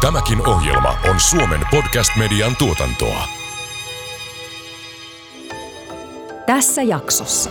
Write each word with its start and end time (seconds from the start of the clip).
Tämäkin 0.00 0.48
ohjelma 0.48 0.94
on 1.10 1.20
Suomen 1.20 1.60
podcast-median 1.70 2.56
tuotantoa. 2.58 3.24
Tässä 6.46 6.82
jaksossa. 6.82 7.50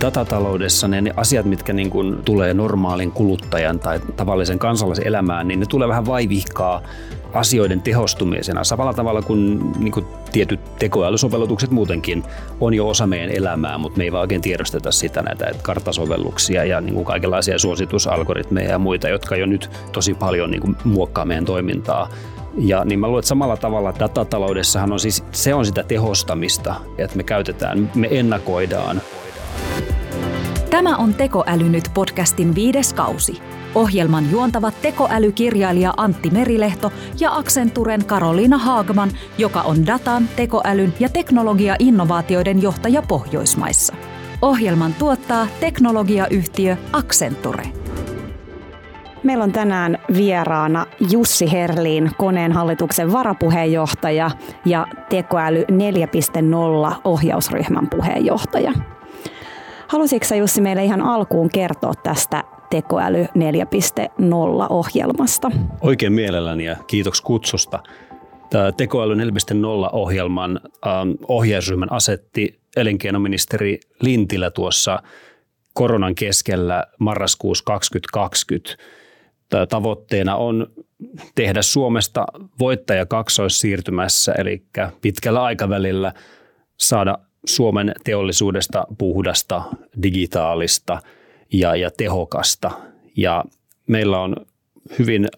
datataloudessa 0.00 0.88
ne, 0.88 1.00
ne 1.00 1.12
asiat, 1.16 1.46
mitkä 1.46 1.72
niin 1.72 1.90
kuin 1.90 2.22
tulee 2.24 2.54
normaalin 2.54 3.12
kuluttajan 3.12 3.78
tai 3.78 4.00
tavallisen 4.16 4.58
kansalaisen 4.58 5.06
elämään, 5.06 5.48
niin 5.48 5.60
ne 5.60 5.66
tulee 5.66 5.88
vähän 5.88 6.06
vaivihkaa 6.06 6.82
asioiden 7.32 7.82
tehostumisena. 7.82 8.64
Samalla 8.64 8.94
tavalla 8.94 9.22
kuin, 9.22 9.72
niin 9.78 9.92
kuin 9.92 10.06
tietyt 10.32 10.60
tekoälysovellutukset 10.78 11.70
muutenkin 11.70 12.22
on 12.60 12.74
jo 12.74 12.88
osa 12.88 13.06
meidän 13.06 13.30
elämää, 13.30 13.78
mutta 13.78 13.98
me 13.98 14.04
ei 14.04 14.12
vaan 14.12 14.20
oikein 14.20 14.40
tiedosteta 14.40 14.92
sitä 14.92 15.22
näitä 15.22 15.46
että 15.46 15.62
karttasovelluksia 15.62 16.64
ja 16.64 16.80
niin 16.80 16.94
kuin 16.94 17.04
kaikenlaisia 17.04 17.58
suositusalgoritmeja 17.58 18.70
ja 18.70 18.78
muita, 18.78 19.08
jotka 19.08 19.36
jo 19.36 19.46
nyt 19.46 19.70
tosi 19.92 20.14
paljon 20.14 20.50
niin 20.50 20.60
kuin 20.60 20.76
muokkaa 20.84 21.24
meidän 21.24 21.44
toimintaa. 21.44 22.08
Ja 22.58 22.84
niin 22.84 23.00
mä 23.00 23.06
luulen, 23.06 23.18
että 23.18 23.28
samalla 23.28 23.56
tavalla 23.56 23.94
datataloudessahan 23.98 24.92
on 24.92 25.00
siis, 25.00 25.24
se 25.32 25.54
on 25.54 25.66
sitä 25.66 25.82
tehostamista, 25.82 26.74
että 26.98 27.16
me 27.16 27.22
käytetään, 27.22 27.90
me 27.94 28.08
ennakoidaan 28.10 29.02
Tämä 30.70 30.96
on 30.96 31.14
Tekoäly 31.14 31.68
nyt 31.68 31.90
podcastin 31.94 32.54
viides 32.54 32.92
kausi. 32.92 33.42
Ohjelman 33.74 34.30
juontavat 34.30 34.74
tekoälykirjailija 34.82 35.94
Antti 35.96 36.30
Merilehto 36.30 36.92
ja 37.20 37.32
Accenturen 37.36 38.04
Karoliina 38.04 38.58
Haagman, 38.58 39.10
joka 39.38 39.60
on 39.60 39.86
datan, 39.86 40.28
tekoälyn 40.36 40.94
ja 41.00 41.08
teknologia-innovaatioiden 41.08 42.62
johtaja 42.62 43.02
Pohjoismaissa. 43.02 43.94
Ohjelman 44.42 44.94
tuottaa 44.94 45.46
teknologiayhtiö 45.60 46.76
Accenture. 46.92 47.64
Meillä 49.22 49.44
on 49.44 49.52
tänään 49.52 49.98
vieraana 50.16 50.86
Jussi 51.10 51.52
Herliin, 51.52 52.10
koneen 52.18 52.52
hallituksen 52.52 53.12
varapuheenjohtaja 53.12 54.30
ja 54.64 54.86
Tekoäly 55.08 55.64
4.0 56.90 57.00
ohjausryhmän 57.04 57.88
puheenjohtaja. 57.90 58.72
Haluaisitko 59.88 60.34
Jussi 60.34 60.60
meille 60.60 60.84
ihan 60.84 61.02
alkuun 61.02 61.50
kertoa 61.50 61.94
tästä 62.02 62.44
Tekoäly 62.70 63.24
4.0-ohjelmasta? 63.24 65.50
Oikein 65.80 66.12
mielelläni 66.12 66.64
ja 66.64 66.76
kiitos 66.86 67.20
kutsusta. 67.20 67.82
Tämä 68.50 68.72
Tekoäly 68.72 69.14
4.0-ohjelman 69.14 70.60
ähm, 70.86 71.10
ohjausryhmän 71.28 71.92
asetti 71.92 72.60
elinkeinoministeri 72.76 73.80
Lintilä 74.02 74.50
tuossa 74.50 75.02
koronan 75.74 76.14
keskellä 76.14 76.84
marraskuussa 76.98 77.64
2020. 77.64 78.84
Tämä 79.48 79.66
tavoitteena 79.66 80.36
on 80.36 80.66
tehdä 81.34 81.62
Suomesta 81.62 82.26
voittaja 82.58 83.06
kaksoissiirtymässä, 83.06 84.32
eli 84.32 84.64
pitkällä 85.00 85.42
aikavälillä 85.42 86.12
saada 86.76 87.18
Suomen 87.46 87.94
teollisuudesta 88.04 88.86
puhdasta, 88.98 89.62
digitaalista 90.02 90.98
ja, 91.52 91.76
ja 91.76 91.90
tehokasta. 91.90 92.70
Ja 93.16 93.44
meillä 93.86 94.20
on 94.20 94.36
hyvin 94.98 95.28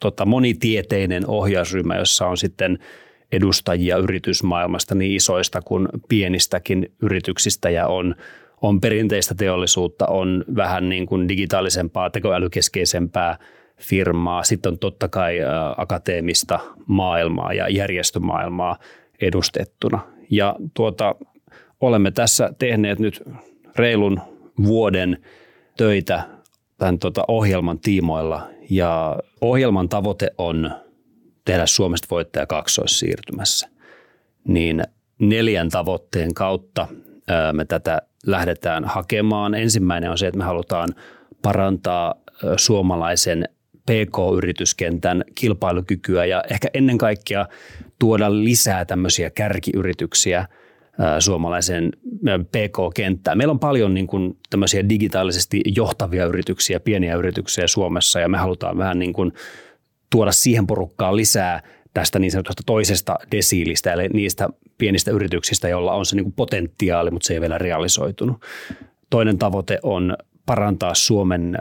tota, 0.00 0.26
monitieteinen 0.26 1.26
ohjausryhmä, 1.26 1.96
jossa 1.96 2.26
on 2.26 2.36
sitten 2.36 2.78
edustajia 3.32 3.96
yritysmaailmasta 3.96 4.94
niin 4.94 5.12
isoista 5.12 5.62
kuin 5.62 5.88
pienistäkin 6.08 6.92
yrityksistä 7.02 7.70
ja 7.70 7.86
on, 7.86 8.14
on 8.62 8.80
perinteistä 8.80 9.34
teollisuutta, 9.34 10.06
on 10.06 10.44
vähän 10.56 10.88
niin 10.88 11.06
kuin 11.06 11.28
digitaalisempaa, 11.28 12.10
tekoälykeskeisempää 12.10 13.38
firmaa. 13.80 14.42
Sitten 14.42 14.72
on 14.72 14.78
totta 14.78 15.08
kai 15.08 15.40
ä, 15.40 15.46
akateemista 15.76 16.60
maailmaa 16.86 17.52
ja 17.52 17.68
järjestömaailmaa 17.68 18.78
edustettuna. 19.20 20.00
Ja 20.30 20.56
tuota, 20.74 21.14
olemme 21.80 22.10
tässä 22.10 22.54
tehneet 22.58 22.98
nyt 22.98 23.22
reilun 23.76 24.20
vuoden 24.64 25.18
töitä 25.76 26.22
tämän 26.78 26.98
tota 26.98 27.24
ohjelman 27.28 27.78
tiimoilla 27.78 28.48
ja 28.70 29.18
ohjelman 29.40 29.88
tavoite 29.88 30.30
on 30.38 30.70
tehdä 31.44 31.66
Suomesta 31.66 32.06
voittaja 32.10 32.46
kaksoissiirtymässä. 32.46 33.68
Niin 34.44 34.84
neljän 35.18 35.68
tavoitteen 35.68 36.34
kautta 36.34 36.88
me 37.52 37.64
tätä 37.64 38.02
lähdetään 38.26 38.84
hakemaan. 38.84 39.54
Ensimmäinen 39.54 40.10
on 40.10 40.18
se, 40.18 40.26
että 40.26 40.38
me 40.38 40.44
halutaan 40.44 40.88
parantaa 41.42 42.14
suomalaisen 42.56 43.48
PK-yrityskentän 43.86 45.24
kilpailukykyä 45.34 46.24
ja 46.24 46.44
ehkä 46.50 46.68
ennen 46.74 46.98
kaikkea 46.98 47.46
tuoda 47.98 48.32
lisää 48.32 48.84
tämmöisiä 48.84 49.30
kärkiyrityksiä– 49.30 50.46
suomalaiseen 51.18 51.92
PK-kenttään. 52.24 53.38
Meillä 53.38 53.52
on 53.52 53.58
paljon 53.58 53.94
niin 53.94 54.06
kuin 54.06 54.36
tämmöisiä 54.50 54.88
digitaalisesti 54.88 55.60
johtavia 55.76 56.26
yrityksiä, 56.26 56.80
pieniä 56.80 57.16
yrityksiä 57.16 57.66
Suomessa 57.66 58.20
ja 58.20 58.28
me 58.28 58.38
halutaan 58.38 58.78
vähän 58.78 58.98
niin 58.98 59.12
kuin 59.12 59.32
tuoda 60.10 60.32
siihen 60.32 60.66
porukkaan 60.66 61.16
lisää 61.16 61.62
tästä 61.94 62.18
niin 62.18 62.30
sanotusta 62.30 62.62
toisesta 62.66 63.16
desiilistä, 63.32 63.92
eli 63.92 64.08
niistä 64.08 64.48
pienistä 64.78 65.10
yrityksistä, 65.10 65.68
joilla 65.68 65.92
on 65.92 66.06
se 66.06 66.16
niin 66.16 66.24
kuin 66.24 66.34
potentiaali, 66.34 67.10
mutta 67.10 67.26
se 67.26 67.34
ei 67.34 67.40
vielä 67.40 67.58
realisoitunut. 67.58 68.36
Toinen 69.10 69.38
tavoite 69.38 69.78
on 69.82 70.16
parantaa 70.46 70.94
Suomen 70.94 71.58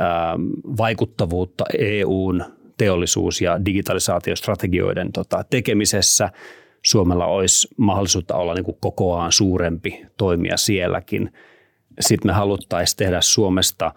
vaikuttavuutta 0.77 1.63
EUn 1.77 2.43
teollisuus- 2.77 3.41
ja 3.41 3.65
digitalisaatiostrategioiden 3.65 5.11
tota, 5.11 5.43
tekemisessä– 5.49 6.29
Suomella 6.81 7.25
olisi 7.25 7.67
mahdollisuutta 7.77 8.35
olla 8.35 8.53
niin 8.53 8.65
kuin 8.65 8.77
kokoaan 8.81 9.31
suurempi 9.31 10.05
toimija 10.17 10.57
sielläkin. 10.57 11.33
Sitten 11.99 12.29
me 12.29 12.33
haluttaisiin 12.33 12.97
tehdä 12.97 13.21
Suomesta 13.21 13.93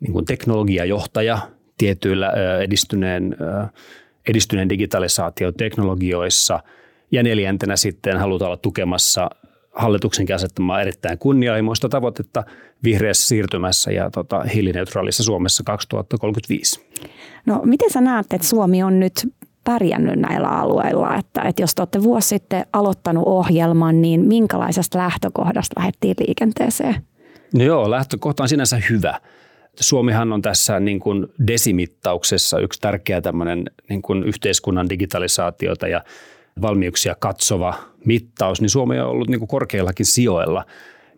niin 0.00 0.12
kuin 0.12 0.24
teknologiajohtaja 0.24 1.38
tietyillä 1.78 2.32
edistyneen, 2.60 3.36
edistyneen 4.28 4.68
digitalisaatioteknologioissa. 4.68 6.60
Ja 7.10 7.22
neljäntenä 7.22 7.76
sitten 7.76 8.18
halutaan 8.18 8.46
olla 8.46 8.56
tukemassa 8.56 9.30
hallituksen 9.74 10.26
asettamaa 10.34 10.80
erittäin 10.80 11.18
kunnianhimoista 11.18 11.88
tavoitetta 11.88 12.44
vihreässä 12.84 13.28
siirtymässä 13.28 13.92
ja 13.92 14.10
tota, 14.10 14.42
hiilineutraalissa 14.42 15.22
Suomessa 15.22 15.62
2035. 15.64 16.86
No 17.46 17.60
miten 17.64 17.90
sä 17.90 18.00
näet, 18.00 18.26
että 18.32 18.46
Suomi 18.46 18.82
on 18.82 19.00
nyt 19.00 19.12
pärjännyt 19.64 20.16
näillä 20.16 20.48
alueilla. 20.48 21.16
Että, 21.16 21.42
että 21.42 21.62
jos 21.62 21.74
te 21.74 21.82
olette 21.82 22.02
vuosi 22.02 22.28
sitten 22.28 22.66
aloittanut 22.72 23.24
ohjelman, 23.26 24.02
niin 24.02 24.20
minkälaisesta 24.20 24.98
lähtökohdasta 24.98 25.80
lähdettiin 25.80 26.14
liikenteeseen? 26.26 26.96
No 27.54 27.64
joo, 27.64 27.90
lähtökohta 27.90 28.42
on 28.42 28.48
sinänsä 28.48 28.80
hyvä. 28.90 29.20
Suomihan 29.80 30.32
on 30.32 30.42
tässä 30.42 30.80
niin 30.80 31.00
kuin 31.00 31.26
desimittauksessa 31.46 32.58
yksi 32.58 32.80
tärkeä 32.80 33.20
tämmöinen 33.20 33.64
niin 33.88 34.02
kuin 34.02 34.24
yhteiskunnan 34.24 34.88
digitalisaatiota 34.88 35.88
ja 35.88 36.04
valmiuksia 36.62 37.14
katsova 37.18 37.74
mittaus, 38.04 38.60
niin 38.60 38.70
Suomi 38.70 39.00
on 39.00 39.08
ollut 39.08 39.28
niin 39.28 39.38
kuin 39.38 39.48
korkeillakin 39.48 40.06
sijoilla. 40.06 40.64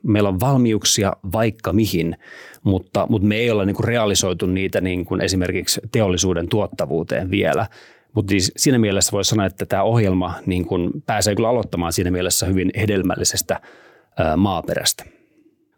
Meillä 0.02 0.28
on 0.28 0.40
valmiuksia 0.40 1.12
vaikka 1.32 1.72
mihin, 1.72 2.16
mutta, 2.62 3.06
mutta 3.10 3.28
me 3.28 3.36
ei 3.36 3.50
olla 3.50 3.64
niin 3.64 3.76
kuin 3.76 3.88
realisoitu 3.88 4.46
niitä 4.46 4.80
niin 4.80 5.04
kuin 5.04 5.20
esimerkiksi 5.20 5.80
teollisuuden 5.92 6.48
tuottavuuteen 6.48 7.30
vielä. 7.30 7.66
Mutta 8.16 8.30
siis 8.30 8.52
siinä 8.56 8.78
mielessä 8.78 9.12
voisi 9.12 9.28
sanoa, 9.28 9.46
että 9.46 9.66
tämä 9.66 9.82
ohjelma 9.82 10.34
niin 10.46 10.66
kun 10.66 10.90
pääsee 11.06 11.34
kyllä 11.34 11.48
aloittamaan 11.48 11.92
siinä 11.92 12.10
mielessä 12.10 12.46
hyvin 12.46 12.70
hedelmällisestä 12.76 13.60
maaperästä. 14.36 15.04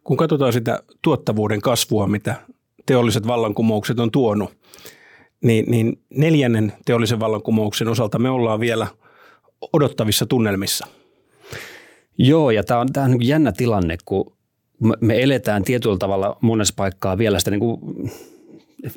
Kun 0.04 0.16
katsotaan 0.16 0.52
sitä 0.52 0.82
tuottavuuden 1.02 1.60
kasvua, 1.60 2.06
mitä 2.06 2.34
teolliset 2.86 3.26
vallankumoukset 3.26 4.00
on 4.00 4.10
tuonut, 4.10 4.50
niin, 5.44 5.64
niin 5.68 5.98
neljännen 6.10 6.72
teollisen 6.84 7.20
vallankumouksen 7.20 7.88
osalta 7.88 8.18
me 8.18 8.30
ollaan 8.30 8.60
vielä 8.60 8.86
odottavissa 9.72 10.26
tunnelmissa. 10.26 10.86
Joo, 12.18 12.50
ja 12.50 12.64
tämä 12.64 12.80
on, 12.80 12.92
tämä 12.92 13.04
on 13.04 13.10
niin 13.10 13.28
jännä 13.28 13.52
tilanne, 13.52 13.96
kun 14.04 14.32
me 15.00 15.22
eletään 15.22 15.62
tietyllä 15.62 15.96
tavalla 15.98 16.36
monessa 16.40 16.74
paikkaa 16.76 17.18
vielä 17.18 17.38
sitä 17.38 17.50
niin 17.50 17.60
kuin 17.60 17.80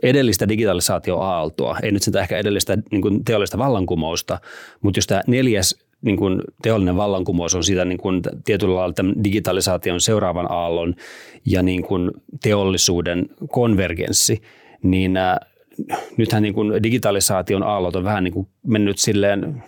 edellistä 0.03 0.49
digitalisaatioaaltoa, 0.49 1.77
ei 1.83 1.91
nyt 1.91 2.03
sitä 2.03 2.21
ehkä 2.21 2.37
edellistä 2.37 2.77
niin 2.91 3.01
kuin 3.01 3.25
teollista 3.25 3.57
vallankumousta, 3.57 4.39
mutta 4.81 4.97
jos 4.97 5.07
tämä 5.07 5.21
neljäs 5.27 5.75
niin 6.01 6.17
kuin 6.17 6.41
teollinen 6.61 6.97
vallankumous 6.97 7.55
on 7.55 7.63
sitä 7.63 7.85
niin 7.85 7.97
kuin 7.97 8.21
tietyllä 8.45 8.75
lailla 8.75 8.93
tämän 8.93 9.23
digitalisaation 9.23 10.01
seuraavan 10.01 10.51
aallon 10.51 10.95
ja 11.45 11.63
niin 11.63 11.83
kuin 11.83 12.11
teollisuuden 12.43 13.29
konvergenssi, 13.49 14.41
niin 14.83 15.17
äh, 15.17 15.37
nythän 16.17 16.43
niin 16.43 16.53
kuin 16.53 16.83
digitalisaation 16.83 17.63
aallot 17.63 17.95
on 17.95 18.03
vähän 18.03 18.23
niin 18.23 18.33
kuin 18.33 18.47
mennyt 18.67 18.97
silleen 18.97 19.63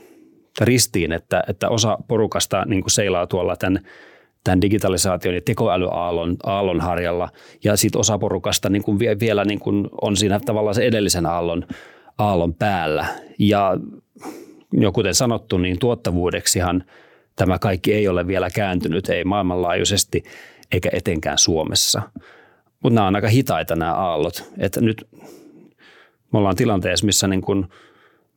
ristiin, 0.62 1.12
että, 1.12 1.44
että 1.48 1.70
osa 1.70 1.98
porukasta 2.08 2.66
niin 2.66 2.82
kuin 2.82 2.92
seilaa 2.92 3.28
tuolla 3.28 3.56
tämän 3.56 3.80
tämän 4.44 4.62
digitalisaation 4.62 5.36
ja 5.36 5.42
tekoälyaallon 5.42 6.38
aallon 6.44 6.82
harjalla. 6.82 7.30
Ja 7.64 7.78
sitten 7.78 8.00
osa 8.00 8.18
porukasta 8.18 8.70
niin 8.70 8.84
kuin 8.84 9.00
vielä 9.20 9.46
niin 9.46 9.60
kuin 9.60 9.88
on 10.02 10.18
siinä 10.18 10.40
tavallaan 10.40 10.76
se 10.76 10.86
edellisen 10.86 11.26
aallon, 11.26 11.66
aallon 12.18 12.54
päällä. 12.54 13.06
Ja 13.40 13.78
jo 14.72 14.92
kuten 14.92 15.16
sanottu, 15.16 15.58
niin 15.58 15.80
tuottavuudeksihan 15.80 16.84
tämä 17.36 17.60
kaikki 17.60 17.94
ei 17.94 18.08
ole 18.08 18.28
vielä 18.28 18.50
kääntynyt, 18.50 19.10
ei 19.10 19.24
maailmanlaajuisesti 19.24 20.24
eikä 20.72 20.90
etenkään 20.94 21.38
Suomessa. 21.38 22.02
Mutta 22.84 22.96
nämä 22.96 23.08
on 23.08 23.16
aika 23.16 23.28
hitaita 23.28 23.76
nämä 23.76 23.94
aallot. 23.94 24.52
Että 24.58 24.82
nyt 24.82 25.08
me 26.34 26.40
ollaan 26.40 26.56
tilanteessa, 26.56 27.06
missä 27.06 27.28
niin 27.28 27.42
kun 27.42 27.70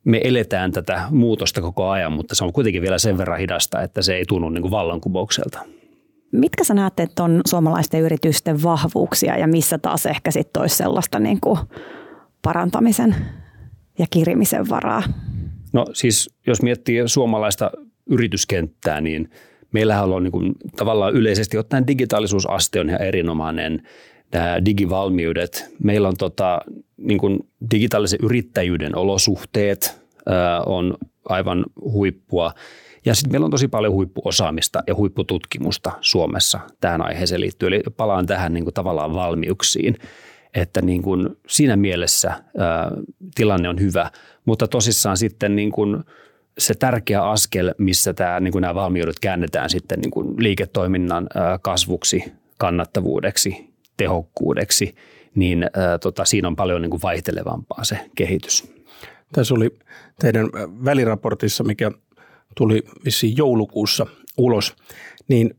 me 0.03 0.21
eletään 0.23 0.71
tätä 0.71 1.01
muutosta 1.09 1.61
koko 1.61 1.89
ajan, 1.89 2.13
mutta 2.13 2.35
se 2.35 2.43
on 2.43 2.53
kuitenkin 2.53 2.81
vielä 2.81 2.97
sen 2.97 3.17
verran 3.17 3.39
hidasta, 3.39 3.81
että 3.81 4.01
se 4.01 4.15
ei 4.15 4.25
tunnu 4.27 4.49
niin 4.49 4.61
kuin 4.61 4.71
vallankumoukselta. 4.71 5.59
Mitkä 6.31 6.63
sä 6.63 6.73
näette, 6.73 7.03
että 7.03 7.23
on 7.23 7.41
suomalaisten 7.47 8.01
yritysten 8.01 8.63
vahvuuksia 8.63 9.37
ja 9.37 9.47
missä 9.47 9.77
taas 9.77 10.05
ehkä 10.05 10.31
sitten 10.31 10.61
olisi 10.61 10.75
sellaista 10.75 11.19
niin 11.19 11.41
kuin 11.41 11.59
parantamisen 12.41 13.15
ja 13.99 14.05
kirimisen 14.09 14.69
varaa? 14.69 15.03
No 15.73 15.85
siis 15.93 16.29
jos 16.47 16.61
miettii 16.61 17.03
suomalaista 17.05 17.71
yrityskenttää, 18.09 19.01
niin 19.01 19.29
meillähän 19.71 20.13
on 20.13 20.23
niin 20.23 20.31
kuin, 20.31 20.51
tavallaan 20.75 21.13
yleisesti 21.13 21.57
ottaen 21.57 21.87
digitaalisuusaste 21.87 22.79
on 22.79 22.89
ihan 22.89 23.01
erinomainen 23.01 23.83
nämä 24.33 24.65
digivalmiudet. 24.65 25.65
Meillä 25.83 26.07
on 26.07 26.17
tota, 26.17 26.61
niin 26.97 27.17
kuin 27.17 27.39
digitaalisen 27.71 28.19
yrittäjyyden 28.23 28.95
olosuhteet 28.95 30.01
ää, 30.25 30.61
on 30.61 30.97
aivan 31.29 31.65
huippua. 31.81 32.53
Ja 33.07 33.15
sitten 33.15 33.31
meillä 33.31 33.45
on 33.45 33.51
tosi 33.51 33.67
paljon 33.67 33.93
huippuosaamista 33.93 34.83
ja 34.87 34.95
huippututkimusta 34.95 35.91
Suomessa 36.01 36.59
tähän 36.81 37.01
aiheeseen 37.01 37.41
liittyen. 37.41 37.73
Eli 37.73 37.83
palaan 37.97 38.25
tähän 38.25 38.53
niin 38.53 38.63
kuin 38.63 38.73
tavallaan 38.73 39.13
valmiuksiin, 39.13 39.97
että 40.53 40.81
niin 40.81 41.01
kuin 41.01 41.29
siinä 41.47 41.75
mielessä 41.75 42.29
ää, 42.29 42.91
tilanne 43.35 43.69
on 43.69 43.79
hyvä, 43.79 44.11
mutta 44.45 44.67
tosissaan 44.67 45.17
sitten 45.17 45.55
niin 45.55 45.71
kuin 45.71 46.03
se 46.57 46.73
tärkeä 46.73 47.23
askel, 47.23 47.73
missä 47.77 48.13
tämä, 48.13 48.39
niin 48.39 48.51
kuin 48.51 48.61
nämä 48.61 48.75
valmiudet 48.75 49.19
käännetään 49.19 49.69
sitten 49.69 49.99
niin 49.99 50.11
kuin 50.11 50.33
liiketoiminnan 50.37 51.27
ää, 51.35 51.59
kasvuksi, 51.61 52.23
kannattavuudeksi, 52.57 53.73
tehokkuudeksi, 53.97 54.95
niin 55.35 55.63
ää, 55.63 55.97
tota, 55.97 56.25
siinä 56.25 56.47
on 56.47 56.55
paljon 56.55 56.81
niin 56.81 56.91
kuin 56.91 57.01
vaihtelevampaa 57.01 57.83
se 57.83 57.99
kehitys. 58.15 58.73
Tässä 59.33 59.53
oli 59.53 59.77
teidän 60.19 60.49
väliraportissa, 60.85 61.63
mikä 61.63 61.91
tuli 62.57 62.83
vissiin 63.05 63.37
joulukuussa 63.37 64.05
ulos, 64.37 64.75
niin 65.27 65.57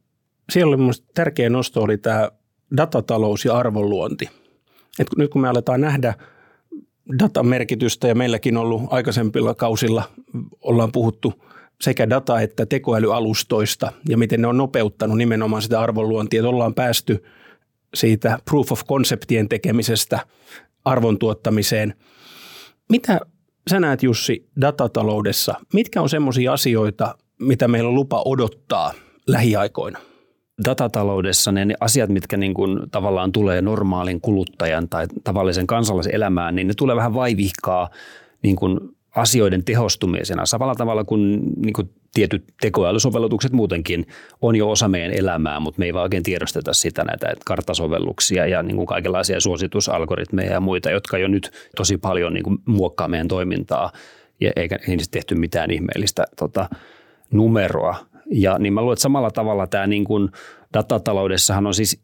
siellä 0.53 0.77
oli 0.77 0.93
tärkeä 1.15 1.51
nosto 1.51 1.83
oli 1.83 1.99
tämä 1.99 2.31
datatalous 2.77 3.45
ja 3.45 3.57
arvonluonti. 3.57 4.29
Et 4.99 5.07
nyt 5.17 5.31
kun 5.31 5.41
me 5.41 5.49
aletaan 5.49 5.81
nähdä 5.81 6.15
datan 7.19 7.47
merkitystä 7.47 8.09
ja 8.09 8.15
meilläkin 8.15 8.57
on 8.57 8.63
ollut 8.63 8.83
aikaisempilla 8.91 9.55
kausilla 9.55 10.03
ollaan 10.61 10.93
puhuttu 10.93 11.45
sekä 11.81 12.11
data- 12.11 12.41
että 12.41 12.67
tekoälyalustoista 12.67 13.93
ja 14.09 14.19
miten 14.19 14.41
ne 14.41 14.47
on 14.47 14.57
nopeuttanut 14.57 15.19
nimenomaan 15.19 15.63
sitä 15.63 15.81
arvonluontia, 15.81 16.41
että 16.41 16.49
ollaan 16.49 16.75
päästy 16.75 17.25
siitä 17.95 18.39
proof 18.45 18.73
of 18.73 18.85
conceptien 18.85 19.49
tekemisestä 19.49 20.21
arvon 20.85 21.19
tuottamiseen. 21.19 21.95
Mitä 22.89 23.21
sä 23.69 23.81
näet 23.81 24.03
Jussi 24.03 24.49
datataloudessa, 24.61 25.55
mitkä 25.75 26.03
on 26.03 26.09
semmoisia 26.09 26.53
asioita, 26.53 27.15
mitä 27.41 27.69
meillä 27.69 27.89
on 27.89 27.95
lupa 27.95 28.23
odottaa 28.25 28.93
lähiaikoina? 29.27 29.99
datataloudessa 30.65 31.53
ne, 31.53 31.67
asiat, 31.81 32.11
mitkä 32.11 32.37
niin 32.37 32.55
kuin 32.55 32.91
tavallaan 32.91 33.33
tulee 33.33 33.63
normaalin 33.63 34.21
kuluttajan 34.21 34.89
tai 34.89 35.07
tavallisen 35.25 35.67
kansalaisen 35.67 36.15
elämään, 36.15 36.55
niin 36.55 36.67
ne 36.67 36.75
tulee 36.77 36.97
vähän 36.97 37.15
vaivihkaa 37.15 37.91
niin 38.43 38.57
kuin 38.57 38.81
asioiden 39.17 39.65
tehostumisena. 39.65 40.47
Samalla 40.47 40.75
tavalla 40.75 41.05
kuin, 41.05 41.41
niin 41.57 41.73
kuin 41.73 41.91
tietyt 42.15 42.45
tekoälysovellutukset 42.61 43.53
muutenkin 43.53 44.07
on 44.43 44.57
jo 44.57 44.71
osa 44.71 44.89
meidän 44.89 45.13
elämää, 45.13 45.61
mutta 45.61 45.79
me 45.79 45.85
ei 45.85 45.95
vaan 45.95 46.03
oikein 46.03 46.23
tiedosteta 46.23 46.73
sitä 46.73 47.05
näitä 47.05 47.33
karttasovelluksia 47.45 48.47
ja 48.47 48.63
niin 48.63 48.77
kuin 48.77 48.87
kaikenlaisia 48.87 49.41
suositusalgoritmeja 49.41 50.53
ja 50.53 50.61
muita, 50.61 50.91
jotka 50.91 51.19
jo 51.19 51.29
nyt 51.29 51.51
tosi 51.77 51.99
paljon 51.99 52.35
niin 52.35 52.45
kuin 52.45 52.59
muokkaa 52.65 53.09
meidän 53.09 53.29
toimintaa 53.29 53.93
ja 54.41 54.51
eikä 54.57 54.79
niistä 54.87 55.13
tehty 55.13 55.35
mitään 55.35 55.71
ihmeellistä 55.71 56.25
tota, 56.37 56.69
numeroa. 57.31 57.97
Ja 58.31 58.59
niin 58.59 58.73
mä 58.73 58.81
luulen, 58.81 58.93
että 58.93 59.03
samalla 59.03 59.31
tavalla 59.31 59.67
tämä 59.67 59.87
niin 59.87 60.05
kuin 60.05 60.29
datataloudessahan 60.73 61.67
on 61.67 61.75
siis, 61.75 62.03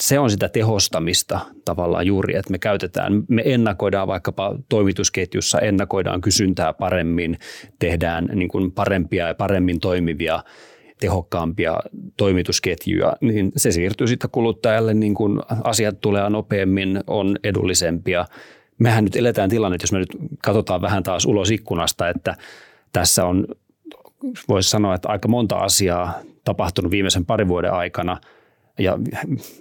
se 0.00 0.18
on 0.18 0.30
sitä 0.30 0.48
tehostamista 0.48 1.40
tavallaan 1.64 2.06
juuri, 2.06 2.36
että 2.36 2.50
me 2.50 2.58
käytetään, 2.58 3.22
me 3.28 3.42
ennakoidaan 3.44 4.08
vaikkapa 4.08 4.56
toimitusketjussa, 4.68 5.58
ennakoidaan 5.58 6.20
kysyntää 6.20 6.72
paremmin, 6.72 7.38
tehdään 7.78 8.28
niin 8.34 8.48
kuin 8.48 8.72
parempia 8.72 9.28
ja 9.28 9.34
paremmin 9.34 9.80
toimivia 9.80 10.44
tehokkaampia 11.00 11.80
toimitusketjuja, 12.16 13.12
niin 13.20 13.52
se 13.56 13.72
siirtyy 13.72 14.06
sitten 14.06 14.30
kuluttajalle, 14.30 14.94
niin 14.94 15.14
kuin 15.14 15.40
asiat 15.64 16.00
tulee 16.00 16.30
nopeammin, 16.30 17.00
on 17.06 17.36
edullisempia. 17.44 18.24
Mehän 18.78 19.04
nyt 19.04 19.16
eletään 19.16 19.50
tilanne, 19.50 19.78
jos 19.80 19.92
me 19.92 19.98
nyt 19.98 20.16
katsotaan 20.44 20.82
vähän 20.82 21.02
taas 21.02 21.26
ulos 21.26 21.50
ikkunasta, 21.50 22.08
että 22.08 22.36
tässä 22.92 23.24
on 23.24 23.46
voisi 24.48 24.70
sanoa, 24.70 24.94
että 24.94 25.08
aika 25.08 25.28
monta 25.28 25.56
asiaa 25.56 26.12
tapahtunut 26.44 26.90
viimeisen 26.90 27.26
parin 27.26 27.48
vuoden 27.48 27.72
aikana 27.72 28.18
ja 28.78 28.98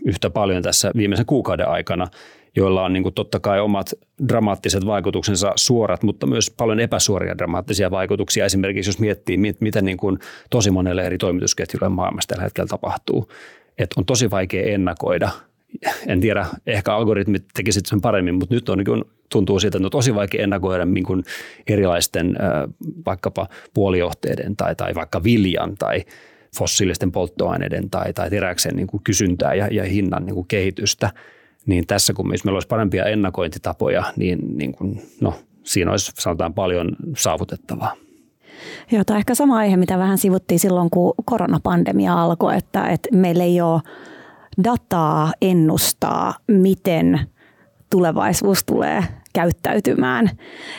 yhtä 0.06 0.30
paljon 0.30 0.64
tässä 0.64 0.92
viimeisen 0.98 1.26
kuukauden 1.26 1.68
aikana, 1.68 2.08
joilla 2.56 2.84
on 2.84 2.94
niin 2.94 3.04
kuin 3.04 3.16
totta 3.16 3.40
kai 3.40 3.60
omat 3.60 3.94
dramaattiset 4.28 4.86
vaikutuksensa 4.86 5.54
suorat, 5.56 6.04
mutta 6.04 6.28
myös 6.28 6.52
paljon 6.58 6.80
epäsuoria 6.80 7.38
dramaattisia 7.38 7.92
vaikutuksia. 7.92 8.46
Esimerkiksi 8.46 8.90
jos 8.90 9.00
miettii, 9.00 9.38
miten 9.60 9.86
niin 9.86 9.98
kuin 9.98 10.20
tosi 10.50 10.72
monelle 10.72 11.06
eri 11.06 11.18
toimitusketjuille 11.18 11.90
maailmassa 11.90 12.28
tällä 12.28 12.44
hetkellä 12.44 12.68
tapahtuu. 12.68 13.32
Että 13.78 13.96
on 13.98 14.06
tosi 14.06 14.32
vaikea 14.32 14.74
ennakoida. 14.74 15.30
En 16.08 16.22
tiedä, 16.22 16.46
ehkä 16.68 16.96
algoritmit 16.96 17.44
tekisivät 17.54 17.86
sen 17.86 18.02
paremmin, 18.02 18.36
mutta 18.36 18.56
nyt 18.56 18.70
on 18.70 18.78
niin 18.78 18.86
kuin 18.86 19.04
tuntuu 19.32 19.60
siitä, 19.60 19.78
että 19.78 19.88
on 19.88 19.92
tosi 19.92 20.16
vaikea 20.16 20.44
ennakoida 20.44 20.86
niin 20.86 21.04
kuin 21.04 21.24
erilaisten 21.68 22.36
vaikkapa 23.06 23.48
puolijohteiden 23.74 24.56
tai, 24.56 24.76
tai 24.76 24.96
vaikka 24.96 25.24
viljan 25.24 25.76
tai 25.76 26.04
fossiilisten 26.58 27.12
polttoaineiden 27.12 27.90
tai, 27.90 28.14
tai 28.14 28.30
teräksen 28.30 28.76
niin 28.76 28.88
kuin 28.88 29.04
kysyntää 29.04 29.54
ja, 29.54 29.68
ja 29.68 29.84
hinnan 29.84 30.26
niin 30.26 30.36
kuin 30.36 30.48
kehitystä. 30.48 31.12
Niin 31.66 31.88
tässä 31.88 32.14
kun 32.14 32.28
meillä 32.28 32.52
olisi 32.52 32.68
parempia 32.68 33.06
ennakointitapoja, 33.06 34.04
niin, 34.16 34.58
niin 34.58 34.72
kuin, 34.72 35.02
no, 35.22 35.34
siinä 35.64 35.92
olisi 35.92 36.12
sanotaan 36.16 36.54
paljon 36.54 36.96
saavutettavaa. 37.18 37.96
Joo, 38.92 39.04
tämä 39.04 39.16
on 39.16 39.20
ehkä 39.20 39.36
sama 39.36 39.58
aihe, 39.58 39.78
mitä 39.78 39.98
vähän 39.98 40.18
sivuttiin 40.18 40.60
silloin, 40.60 40.90
kun 40.90 41.14
koronapandemia 41.26 42.24
alkoi, 42.24 42.58
että, 42.58 42.90
että 42.90 43.10
meillä 43.12 43.44
ei 43.44 43.62
ole 43.62 43.82
dataa 44.64 45.34
ennustaa, 45.42 46.34
miten 46.48 47.20
tulevaisuus 47.90 48.64
tulee 48.64 49.04
käyttäytymään. 49.34 50.30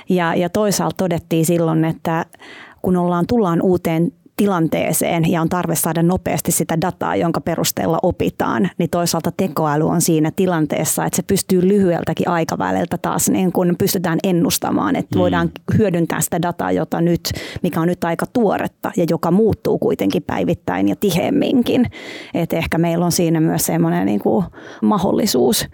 Ja, 0.09 0.35
ja 0.35 0.49
toisaalta 0.49 0.97
todettiin 0.97 1.47
silloin, 1.47 1.85
että 1.85 2.27
kun 2.83 2.97
ollaan, 2.97 3.27
tullaan 3.27 3.63
uuteen 3.63 4.13
tilanteeseen 4.37 5.31
ja 5.31 5.41
on 5.41 5.49
tarve 5.49 5.75
saada 5.75 6.03
nopeasti 6.03 6.53
sitä 6.53 6.81
dataa, 6.81 7.17
jonka 7.17 7.41
perusteella 7.41 7.99
opitaan, 8.03 8.71
niin 8.79 8.91
toisaalta 8.91 9.33
tekoäly 9.37 9.89
on 9.89 10.01
siinä 10.01 10.31
tilanteessa, 10.37 11.05
että 11.05 11.17
se 11.17 11.23
pystyy 11.23 11.69
lyhyeltäkin 11.69 12.29
aikaväliltä 12.29 12.99
taas 12.99 13.31
niin 13.31 13.53
kun 13.53 13.75
pystytään 13.79 14.19
ennustamaan, 14.25 14.97
että 14.97 15.17
mm. 15.17 15.21
voidaan 15.21 15.51
hyödyntää 15.79 16.21
sitä 16.21 16.43
dataa, 16.43 16.73
jota 16.73 17.01
nyt, 17.01 17.21
mikä 17.63 17.81
on 17.81 17.89
nyt 17.89 18.05
aika 18.05 18.27
tuoretta 18.33 18.93
ja 18.97 19.07
joka 19.11 19.31
muuttuu 19.31 19.79
kuitenkin 19.79 20.23
päivittäin 20.23 20.89
ja 20.89 20.97
tiheemminkin. 20.97 21.91
Että 22.35 22.57
ehkä 22.57 22.79
meillä 22.79 23.05
on 23.05 23.13
siinä 23.13 23.41
myös 23.41 23.67
semmoinen 23.67 24.07
niin 24.07 24.21
kuin 24.21 24.45
mahdollisuus 24.83 25.67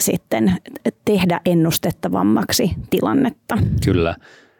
sitten 0.00 0.56
tehdä 1.04 1.40
ennustettavammaksi 1.44 2.70
tilannetta. 2.90 3.58
Kyllä. 3.84 4.16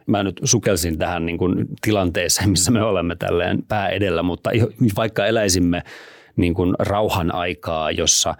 Mä 0.06 0.22
nyt 0.22 0.40
sukelsin 0.44 0.98
tähän 0.98 1.26
niin 1.26 1.38
kuin 1.38 1.66
tilanteeseen, 1.80 2.50
missä 2.50 2.70
me 2.70 2.82
olemme 2.82 3.16
tälleen 3.16 3.62
pää 3.68 3.88
edellä, 3.88 4.22
mutta 4.22 4.50
vaikka 4.96 5.26
eläisimme 5.26 5.82
niin 6.36 6.54
kuin 6.54 6.74
rauhan 6.78 7.34
aikaa, 7.34 7.90
jossa 7.90 8.34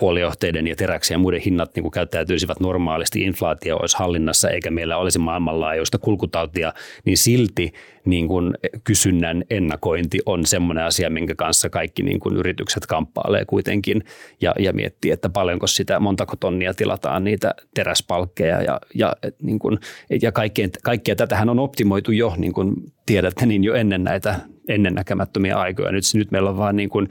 puolijohteiden 0.00 0.66
ja 0.66 0.76
teräksen 0.76 1.14
ja 1.14 1.18
muiden 1.18 1.40
hinnat 1.40 1.74
niin 1.74 1.82
kuin 1.82 1.92
käyttäytyisivät 1.92 2.60
normaalisti, 2.60 3.22
inflaatio 3.22 3.76
olisi 3.76 3.98
hallinnassa 3.98 4.50
eikä 4.50 4.70
meillä 4.70 4.96
olisi 4.96 5.18
maailmanlaajuista 5.18 5.98
kulkutautia, 5.98 6.72
niin 7.04 7.18
silti 7.18 7.72
niin 8.04 8.28
kuin 8.28 8.54
kysynnän 8.84 9.44
ennakointi 9.50 10.18
on 10.26 10.46
semmoinen 10.46 10.84
asia, 10.84 11.10
minkä 11.10 11.34
kanssa 11.34 11.70
kaikki 11.70 12.02
niin 12.02 12.20
kuin 12.20 12.36
yritykset 12.36 12.86
kamppailee 12.86 13.44
kuitenkin 13.44 14.04
ja, 14.40 14.54
ja 14.58 14.72
miettii, 14.72 15.10
että 15.10 15.28
paljonko 15.28 15.66
sitä, 15.66 16.00
montako 16.00 16.36
tonnia 16.36 16.74
tilataan 16.74 17.24
niitä 17.24 17.54
teräspalkkeja 17.74 18.62
ja, 18.62 18.80
ja, 18.94 19.12
niin 19.42 19.58
kuin, 19.58 19.78
ja 20.22 20.32
kaikkea, 20.32 20.68
kaikkea 20.84 21.16
tätähän 21.16 21.48
on 21.48 21.58
optimoitu 21.58 22.12
jo, 22.12 22.34
niin 22.36 22.52
kuin 22.52 22.74
tiedätte, 23.06 23.46
niin 23.46 23.64
jo 23.64 23.74
ennen 23.74 24.04
näitä 24.04 24.40
ennennäkemättömiä 24.68 25.56
aikoja. 25.56 25.92
Nyt, 25.92 26.04
nyt 26.14 26.30
meillä 26.30 26.50
on 26.50 26.56
vaan 26.56 26.76
niin 26.76 26.90
kuin 26.90 27.08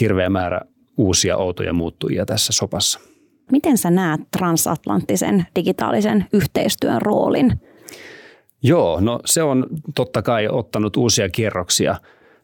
hirveä 0.00 0.30
määrä 0.30 0.60
uusia 0.96 1.36
outoja 1.36 1.72
muuttujia 1.72 2.26
tässä 2.26 2.52
sopassa. 2.52 3.00
Miten 3.52 3.78
sä 3.78 3.90
näet 3.90 4.20
transatlanttisen 4.38 5.46
digitaalisen 5.56 6.26
yhteistyön 6.32 7.02
roolin? 7.02 7.60
Joo, 8.62 9.00
no 9.00 9.20
se 9.24 9.42
on 9.42 9.66
totta 9.94 10.22
kai 10.22 10.48
ottanut 10.48 10.96
uusia 10.96 11.28
kierroksia 11.28 11.96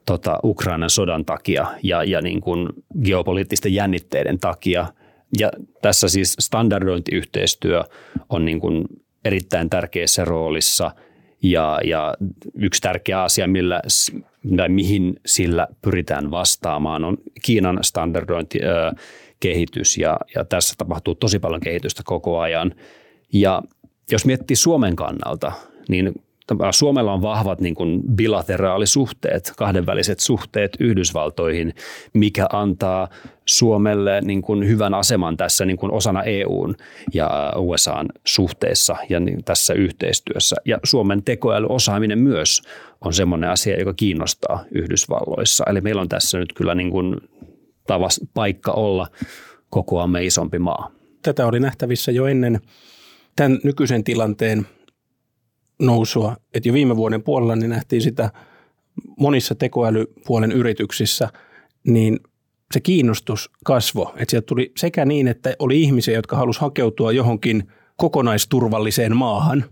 tota, 0.07 0.39
Ukrainan 0.45 0.91
sodan 0.91 1.25
takia 1.25 1.67
ja, 1.83 2.05
ja 2.05 2.21
niin 2.21 2.41
kuin 2.41 2.69
geopoliittisten 3.05 3.75
jännitteiden 3.75 4.39
takia. 4.39 4.87
Ja 5.39 5.51
tässä 5.83 6.09
siis 6.09 6.37
standardointiyhteistyö 6.41 7.85
on 8.29 8.45
niin 8.45 8.61
kuin 8.61 8.85
erittäin 9.25 9.71
tärkeässä 9.71 10.25
roolissa 10.25 10.91
ja, 11.43 11.81
ja 11.85 12.15
yksi 12.55 12.83
tärkeä 12.83 13.23
asia, 13.23 13.47
millä, 13.47 13.83
tai 14.57 14.69
mihin 14.69 15.21
sillä 15.27 15.69
pyritään 15.83 16.31
vastaamaan, 16.31 17.05
on 17.05 17.19
Kiinan 17.43 17.79
standardointikehitys 17.83 19.99
ja, 19.99 20.17
ja 20.35 20.45
tässä 20.45 20.75
tapahtuu 20.79 21.15
tosi 21.15 21.39
paljon 21.39 21.61
kehitystä 21.61 22.03
koko 22.05 22.41
ajan. 22.41 22.75
Ja 23.33 23.63
jos 24.11 24.27
miettii 24.27 24.57
Suomen 24.57 24.97
kannalta, 24.97 25.53
niin 25.89 26.15
Suomella 26.71 27.13
on 27.13 27.23
vahvat 27.23 27.61
niin 27.61 27.75
kuin 27.75 28.03
bilateraalisuhteet, 28.15 29.53
kahdenväliset 29.57 30.21
suhteet 30.21 30.77
Yhdysvaltoihin, 30.81 31.75
mikä 32.13 32.47
antaa 32.53 33.09
Suomelle 33.47 34.21
niin 34.21 34.43
kuin 34.43 34.69
hyvän 34.69 34.95
aseman 34.95 35.37
tässä 35.37 35.65
niin 35.65 35.77
kuin 35.77 35.93
osana 35.93 36.23
EUn 36.23 36.75
ja 37.15 37.53
USAn 37.57 38.09
suhteessa 38.27 38.97
ja 39.09 39.21
niin 39.21 39.45
tässä 39.45 39.75
yhteistyössä. 39.75 40.57
Ja 40.65 40.79
Suomen 40.85 41.23
tekoälyosaaminen 41.23 42.19
myös 42.19 42.63
on 43.05 43.13
semmoinen 43.13 43.51
asia, 43.51 43.79
joka 43.79 43.95
kiinnostaa 43.95 44.65
Yhdysvalloissa. 44.75 45.65
Eli 45.71 45.81
meillä 45.81 46.03
on 46.03 46.09
tässä 46.09 46.39
nyt 46.39 46.53
kyllä 46.53 46.75
niin 46.75 46.91
kuin 46.91 47.17
tavas 47.87 48.21
paikka 48.35 48.73
olla 48.73 49.07
kokoamme 49.71 50.25
isompi 50.25 50.59
maa. 50.59 50.91
Tätä 51.23 51.47
oli 51.47 51.61
nähtävissä 51.61 52.13
jo 52.13 52.27
ennen 52.27 52.61
tämän 53.37 53.59
nykyisen 53.65 54.05
tilanteen 54.05 54.67
nousua. 55.81 56.37
Et 56.55 56.67
jo 56.67 56.73
viime 56.73 56.97
vuoden 56.97 57.23
puolella 57.23 57.57
niin 57.57 57.71
nähtiin 57.71 58.03
sitä 58.03 58.31
monissa 59.19 59.55
tekoälypuolen 59.55 60.53
yrityksissä, 60.53 61.29
niin 61.87 62.21
se 62.73 62.81
kiinnostus 62.81 63.51
kasvo. 63.65 64.15
Että 64.17 64.31
sieltä 64.31 64.47
tuli 64.47 64.73
sekä 64.77 65.05
niin, 65.05 65.29
että 65.29 65.55
oli 65.59 65.83
ihmisiä, 65.83 66.15
jotka 66.15 66.37
halusivat 66.37 66.63
hakeutua 66.63 67.13
johonkin 67.13 67.69
kokonaisturvalliseen 67.97 69.17
maahan, 69.17 69.65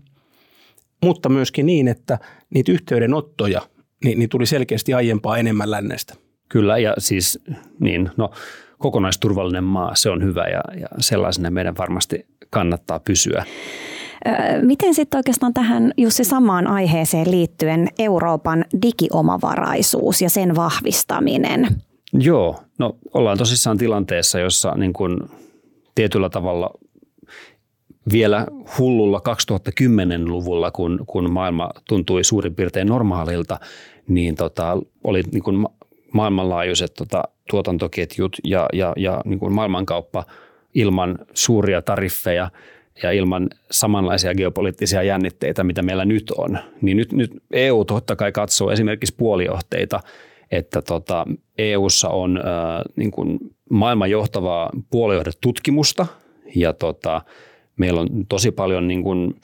mutta 1.03 1.29
myöskin 1.29 1.65
niin, 1.65 1.87
että 1.87 2.19
niitä 2.53 2.71
yhteydenottoja 2.71 3.61
niin, 4.03 4.19
niin 4.19 4.29
tuli 4.29 4.45
selkeästi 4.45 4.93
aiempaa 4.93 5.37
enemmän 5.37 5.71
lännestä. 5.71 6.15
Kyllä, 6.49 6.77
ja 6.77 6.93
siis 6.97 7.39
niin, 7.79 8.09
no, 8.17 8.31
kokonaisturvallinen 8.77 9.63
maa, 9.63 9.95
se 9.95 10.09
on 10.09 10.23
hyvä 10.23 10.47
ja, 10.47 10.61
ja 10.79 10.87
sellaisena 10.99 11.51
meidän 11.51 11.77
varmasti 11.77 12.25
kannattaa 12.49 12.99
pysyä. 12.99 13.45
Miten 14.61 14.93
sitten 14.93 15.17
oikeastaan 15.17 15.53
tähän 15.53 15.93
Jussi 15.97 16.23
samaan 16.23 16.67
aiheeseen 16.67 17.31
liittyen 17.31 17.87
Euroopan 17.99 18.65
digiomavaraisuus 18.81 20.21
ja 20.21 20.29
sen 20.29 20.55
vahvistaminen? 20.55 21.67
Joo, 22.13 22.59
no 22.77 22.95
ollaan 23.13 23.37
tosissaan 23.37 23.77
tilanteessa, 23.77 24.39
jossa 24.39 24.73
niin 24.77 24.93
kun 24.93 25.29
tietyllä 25.95 26.29
tavalla 26.29 26.71
vielä 28.11 28.47
hullulla 28.77 29.21
2010-luvulla, 29.29 30.71
kun, 30.71 30.99
kun 31.07 31.31
maailma 31.31 31.69
tuntui 31.87 32.23
suurin 32.23 32.55
piirtein 32.55 32.87
normaalilta, 32.87 33.59
niin 34.07 34.35
tota, 34.35 34.77
oli 35.03 35.23
niin 35.31 35.43
kun 35.43 35.69
maailmanlaajuiset 36.13 36.93
tota, 36.93 37.23
tuotantoketjut 37.49 38.37
ja, 38.43 38.65
ja, 38.73 38.93
ja 38.97 39.21
niin 39.25 39.39
kun 39.39 39.53
maailmankauppa 39.53 40.25
ilman 40.73 41.19
suuria 41.33 41.81
tariffeja– 41.81 42.51
ja 43.03 43.11
ilman 43.11 43.49
samanlaisia 43.71 44.35
geopoliittisia 44.35 45.03
jännitteitä, 45.03 45.63
mitä 45.63 45.81
meillä 45.81 46.05
nyt 46.05 46.31
on, 46.31 46.59
niin 46.81 46.97
nyt, 46.97 47.11
nyt 47.11 47.31
EU 47.51 47.85
totta 47.85 48.15
kai 48.15 48.31
katsoo 48.31 48.71
esimerkiksi 48.71 49.15
puolijohteita, 49.17 49.99
että 50.51 50.81
tota, 50.81 51.25
EUssa 51.57 52.09
on 52.09 52.37
äh, 52.37 52.43
niin 52.95 53.11
kuin 53.11 53.39
maailman 53.69 54.11
johtavaa 54.11 54.69
puolijohdetutkimusta 54.89 56.07
ja 56.55 56.73
tota, 56.73 57.21
meillä 57.77 58.01
on 58.01 58.09
tosi 58.29 58.51
paljon 58.51 58.87
niin 58.87 59.03
kuin 59.03 59.35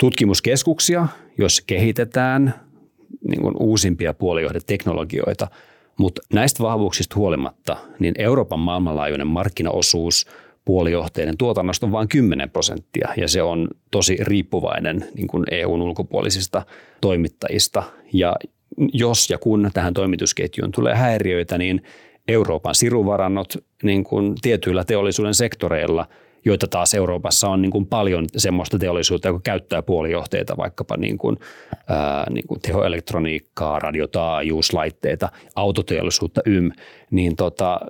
tutkimuskeskuksia, 0.00 1.08
joissa 1.38 1.62
kehitetään 1.66 2.54
niin 3.28 3.42
kuin 3.42 3.54
uusimpia 3.60 4.14
puolijohdeteknologioita, 4.14 5.48
mutta 5.98 6.22
näistä 6.32 6.62
vahvuuksista 6.62 7.16
huolimatta 7.16 7.76
niin 7.98 8.14
Euroopan 8.18 8.60
maailmanlaajuinen 8.60 9.26
markkinaosuus– 9.26 10.26
puolijohteiden 10.64 11.36
tuotannosta 11.38 11.86
on 11.86 11.92
vain 11.92 12.08
10 12.08 12.50
prosenttia 12.50 13.08
ja 13.16 13.28
se 13.28 13.42
on 13.42 13.68
tosi 13.90 14.16
riippuvainen 14.20 15.08
niin 15.14 15.26
kuin 15.26 15.44
EUn 15.50 15.82
ulkopuolisista 15.82 16.62
toimittajista. 17.00 17.82
Ja 18.12 18.36
jos 18.92 19.30
ja 19.30 19.38
kun 19.38 19.70
tähän 19.74 19.94
toimitusketjuun 19.94 20.72
tulee 20.72 20.94
häiriöitä, 20.94 21.58
niin 21.58 21.82
Euroopan 22.28 22.74
siruvarannot 22.74 23.54
niin 23.82 24.04
kuin 24.04 24.34
tietyillä 24.42 24.84
teollisuuden 24.84 25.34
sektoreilla, 25.34 26.06
joita 26.44 26.66
taas 26.68 26.94
Euroopassa 26.94 27.48
on 27.48 27.62
niin 27.62 27.70
kuin 27.70 27.86
paljon 27.86 28.26
semmoista 28.36 28.78
teollisuutta, 28.78 29.28
joka 29.28 29.40
käyttää 29.44 29.82
puolijohteita, 29.82 30.56
vaikkapa 30.56 30.96
niin 30.96 31.18
kuin, 31.18 31.36
ää, 31.88 32.26
niin 32.30 32.46
kuin 32.46 32.60
tehoelektroniikkaa, 32.60 33.78
radiotaajuuslaitteita, 33.78 35.28
autoteollisuutta 35.56 36.40
ym, 36.46 36.70
niin 37.10 37.36
tota, 37.36 37.80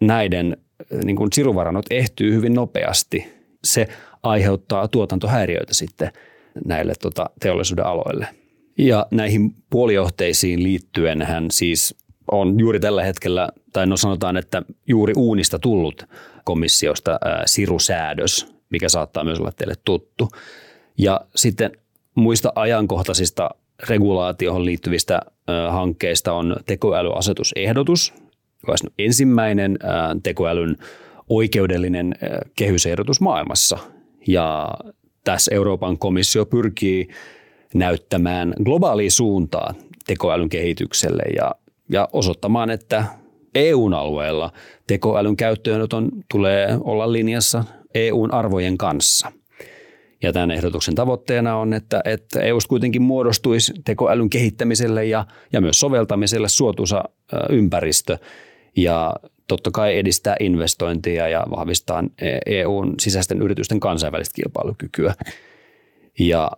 näiden 0.00 0.56
niin 1.04 1.16
kuin 1.16 1.32
siruvarannot 1.32 1.86
ehtyy 1.90 2.34
hyvin 2.34 2.54
nopeasti. 2.54 3.34
Se 3.64 3.88
aiheuttaa 4.22 4.88
tuotantohäiriöitä 4.88 5.74
sitten 5.74 6.10
näille 6.64 6.92
tota, 7.02 7.30
teollisuuden 7.40 7.86
aloille. 7.86 8.26
Ja 8.78 9.06
näihin 9.10 9.54
puolijohteisiin 9.70 10.62
liittyen 10.62 11.22
hän 11.22 11.50
siis 11.50 11.94
on 12.30 12.60
juuri 12.60 12.80
tällä 12.80 13.04
hetkellä, 13.04 13.48
tai 13.72 13.86
no 13.86 13.96
sanotaan, 13.96 14.36
että 14.36 14.62
juuri 14.86 15.12
uunista 15.16 15.58
tullut 15.58 16.06
komissiosta 16.44 17.18
ää, 17.24 17.42
sirusäädös, 17.46 18.54
mikä 18.70 18.88
saattaa 18.88 19.24
myös 19.24 19.38
olla 19.40 19.52
teille 19.52 19.74
tuttu. 19.84 20.28
Ja 20.98 21.20
sitten 21.36 21.70
muista 22.14 22.52
ajankohtaisista 22.54 23.50
regulaatioon 23.88 24.64
liittyvistä 24.64 25.20
hankkeista 25.70 26.32
on 26.32 26.56
tekoälyasetusehdotus, 26.66 28.14
olisi 28.72 28.86
ensimmäinen 28.98 29.78
tekoälyn 30.22 30.76
oikeudellinen 31.28 32.14
kehysehdotus 32.56 33.20
maailmassa. 33.20 33.78
Ja 34.26 34.68
tässä 35.24 35.54
Euroopan 35.54 35.98
komissio 35.98 36.46
pyrkii 36.46 37.08
näyttämään 37.74 38.54
globaalia 38.64 39.10
suuntaa 39.10 39.74
tekoälyn 40.06 40.48
kehitykselle 40.48 41.22
ja, 41.36 41.54
ja 41.92 42.08
osoittamaan, 42.12 42.70
että 42.70 43.04
EUn 43.54 43.94
alueella 43.94 44.52
tekoälyn 44.86 45.36
käyttöönoton 45.36 46.08
tulee 46.30 46.78
olla 46.80 47.12
linjassa 47.12 47.64
EUn 47.94 48.34
arvojen 48.34 48.78
kanssa. 48.78 49.32
Ja 50.22 50.32
tämän 50.32 50.50
ehdotuksen 50.50 50.94
tavoitteena 50.94 51.56
on, 51.56 51.72
että, 51.72 52.00
että 52.04 52.40
EUsta 52.40 52.68
kuitenkin 52.68 53.02
muodostuisi 53.02 53.72
tekoälyn 53.84 54.30
kehittämiselle 54.30 55.04
ja, 55.04 55.26
ja 55.52 55.60
myös 55.60 55.80
soveltamiselle 55.80 56.48
suotuisa 56.48 57.04
ympäristö, 57.50 58.18
ja 58.76 59.14
totta 59.48 59.70
kai 59.70 59.98
edistää 59.98 60.36
investointia 60.40 61.28
ja 61.28 61.44
vahvistaa 61.50 62.04
EUn 62.46 62.94
sisäisten 63.00 63.42
yritysten 63.42 63.80
kansainvälistä 63.80 64.34
kilpailukykyä. 64.34 65.14
Ja 66.18 66.50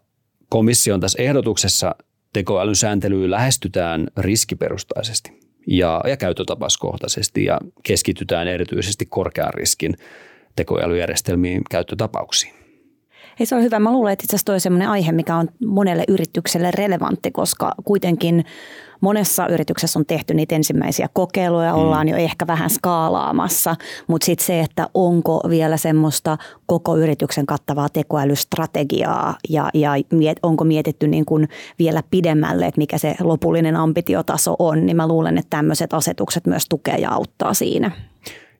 komission 0.49 1.01
tässä 1.01 1.23
ehdotuksessa 1.23 1.95
tekoälyn 2.33 2.77
sääntelyyn 2.77 3.31
lähestytään 3.31 4.07
riskiperustaisesti 4.17 5.41
ja, 5.67 6.01
ja 6.09 6.17
käyttötapaskohtaisesti 6.17 7.45
ja 7.45 7.61
keskitytään 7.83 8.49
erityisesti 8.49 9.07
korkean 9.07 9.55
riskin 9.55 9.97
tekoälyjärjestelmiin 10.57 11.63
käyttötapauksiin. 11.71 12.56
Hei, 13.39 13.47
se 13.47 13.55
on 13.55 13.63
hyvä. 13.63 13.79
Mä 13.79 13.93
luulen, 13.93 14.13
että 14.13 14.25
itse 14.25 14.37
asiassa 14.37 14.71
toi 14.71 14.87
on 14.87 14.91
aihe, 14.91 15.13
mikä 15.13 15.37
on 15.37 15.49
monelle 15.67 16.05
yritykselle 16.09 16.71
relevantti, 16.71 17.31
koska 17.31 17.75
kuitenkin 17.85 18.45
monessa 19.01 19.47
yrityksessä 19.47 19.99
on 19.99 20.07
tehty 20.07 20.35
niitä 20.35 20.55
ensimmäisiä 20.55 21.09
kokeiluja, 21.13 21.73
mm. 21.73 21.79
ollaan 21.79 22.09
jo 22.09 22.17
ehkä 22.17 22.47
vähän 22.47 22.71
skaalaamassa, 22.71 23.77
mutta 24.07 24.25
sitten 24.25 24.47
se, 24.47 24.61
että 24.61 24.89
onko 24.95 25.41
vielä 25.49 25.77
semmoista 25.77 26.39
koko 26.67 26.97
yrityksen 26.97 27.47
kattavaa 27.47 27.89
tekoälystrategiaa 27.89 29.35
ja, 29.49 29.71
ja 29.75 29.91
miet, 30.13 30.39
onko 30.43 30.65
mietitty 30.65 31.09
niin 31.09 31.25
kuin 31.25 31.49
vielä 31.79 32.03
pidemmälle, 32.11 32.67
että 32.67 32.79
mikä 32.79 32.99
se 32.99 33.15
lopullinen 33.21 33.77
ambitiotaso 33.77 34.57
on, 34.59 34.87
niin 34.87 34.97
mä 34.97 35.09
luulen, 35.09 35.39
että 35.39 35.57
tämmöiset 35.57 35.95
asetukset 35.95 36.47
myös 36.47 36.67
tukee 36.69 36.97
ja 36.97 37.11
auttaa 37.11 37.55
siinä. 37.55 37.91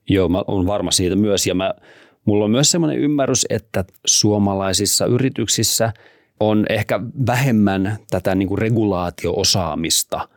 Joo, 0.09 0.29
mä 0.29 0.43
olen 0.47 0.67
varma 0.67 0.91
siitä 0.91 1.15
myös 1.15 1.47
ja 1.47 1.55
mä, 1.55 1.73
mulla 2.27 2.45
on 2.45 2.51
myös 2.51 2.71
semmoinen 2.71 2.99
ymmärrys, 2.99 3.45
että 3.49 3.85
suomalaisissa 4.05 5.05
yrityksissä– 5.05 5.93
on 6.39 6.65
ehkä 6.69 6.99
vähemmän 7.27 7.97
tätä 8.09 8.35
niin 8.35 8.47
kuin 8.47 8.57
regulaatio-osaamista 8.57 10.29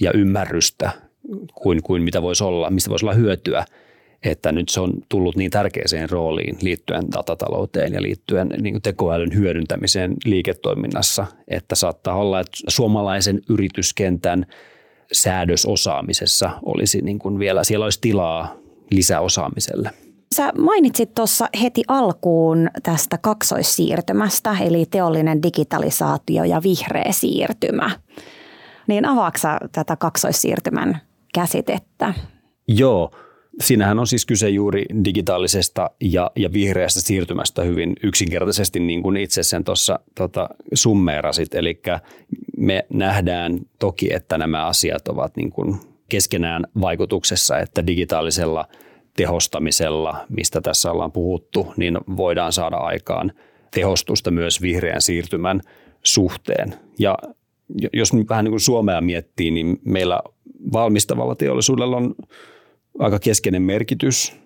ja 0.00 0.12
ymmärrystä 0.12 0.90
kuin, 1.54 1.82
kuin 1.82 2.02
mitä 2.02 2.22
voisi 2.22 2.44
olla, 2.44 2.70
mistä 2.70 2.90
voisi 2.90 3.04
olla 3.04 3.14
hyötyä. 3.14 3.64
että 4.22 4.52
nyt 4.52 4.68
se 4.68 4.80
on 4.80 4.92
tullut 5.08 5.36
niin 5.36 5.50
tärkeäseen 5.50 6.10
rooliin 6.10 6.58
liittyen 6.60 7.12
datatalouteen 7.12 7.92
ja 7.92 8.02
liittyen 8.02 8.48
niin 8.60 8.82
tekoälyn 8.82 9.34
hyödyntämiseen 9.34 10.14
liiketoiminnassa, 10.24 11.26
että 11.48 11.74
saattaa 11.74 12.16
olla, 12.16 12.40
että 12.40 12.56
suomalaisen 12.68 13.40
yrityskentän 13.48 14.46
säädösosaamisessa 15.12 16.50
olisi 16.64 17.02
niin 17.02 17.18
kuin 17.18 17.38
vielä, 17.38 17.64
siellä 17.64 17.84
olisi 17.84 18.00
tilaa 18.00 18.56
lisäosaamiselle. 18.90 19.90
Sä 20.34 20.52
mainitsit 20.58 21.14
tuossa 21.14 21.48
heti 21.62 21.82
alkuun 21.88 22.68
tästä 22.82 23.18
kaksoissiirtymästä, 23.18 24.56
eli 24.60 24.86
teollinen 24.90 25.42
digitalisaatio 25.42 26.44
ja 26.44 26.62
vihreä 26.62 27.12
siirtymä. 27.12 27.90
Niin 28.86 29.04
avaaksa 29.04 29.58
tätä 29.72 29.96
kaksoissiirtymän 29.96 31.00
käsitettä? 31.34 32.14
Joo, 32.68 33.10
Siinähän 33.60 33.98
on 33.98 34.06
siis 34.06 34.26
kyse 34.26 34.48
juuri 34.48 34.84
digitaalisesta 35.04 35.90
ja, 36.00 36.30
ja 36.36 36.52
vihreästä 36.52 37.00
siirtymästä 37.00 37.62
hyvin 37.62 37.92
yksinkertaisesti, 38.02 38.80
niin 38.80 39.02
kuin 39.02 39.16
itse 39.16 39.42
sen 39.42 39.64
tuossa 39.64 40.00
tota, 40.14 40.48
summeerasit. 40.74 41.54
Eli 41.54 41.80
me 42.56 42.86
nähdään 42.92 43.58
toki, 43.78 44.14
että 44.14 44.38
nämä 44.38 44.66
asiat 44.66 45.08
ovat 45.08 45.36
niin 45.36 45.50
kuin 45.50 45.76
keskenään 46.08 46.64
vaikutuksessa, 46.80 47.58
että 47.58 47.86
digitaalisella 47.86 48.68
tehostamisella, 49.16 50.26
mistä 50.28 50.60
tässä 50.60 50.90
ollaan 50.90 51.12
puhuttu, 51.12 51.72
niin 51.76 51.98
voidaan 52.16 52.52
saada 52.52 52.76
aikaan 52.76 53.32
tehostusta 53.70 54.30
myös 54.30 54.62
vihreän 54.62 55.02
siirtymän 55.02 55.60
suhteen. 56.02 56.74
Ja 56.98 57.18
jos 57.92 58.10
vähän 58.28 58.44
niin 58.44 58.52
kuin 58.52 58.60
Suomea 58.60 59.00
miettii, 59.00 59.50
niin 59.50 59.80
meillä 59.84 60.20
valmistavalla 60.72 61.34
teollisuudella 61.34 61.96
on 61.96 62.14
aika 62.98 63.18
keskeinen 63.18 63.62
merkitys 63.62 64.36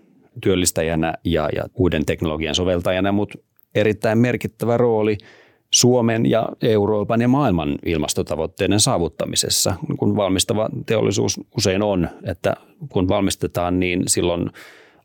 työllistäjänä 0.43 1.15
ja, 1.25 1.49
ja 1.57 1.65
uuden 1.75 2.07
teknologian 2.07 2.55
soveltajana, 2.55 3.13
mutta 3.13 3.39
erittäin 3.75 4.19
merkittävä 4.19 4.77
rooli 4.77 5.19
Suomen 5.71 6.31
ja 6.31 6.49
Euroopan 6.63 7.21
ja 7.21 7.29
maailman 7.29 7.79
ilmastotavoitteiden 7.87 8.81
saavuttamisessa, 8.81 9.75
kun 9.99 10.17
valmistava 10.17 10.69
teollisuus 10.87 11.41
usein 11.57 11.83
on, 11.83 12.09
että 12.25 12.57
kun 12.89 13.09
valmistetaan, 13.09 13.81
niin 13.81 14.03
silloin 14.07 14.51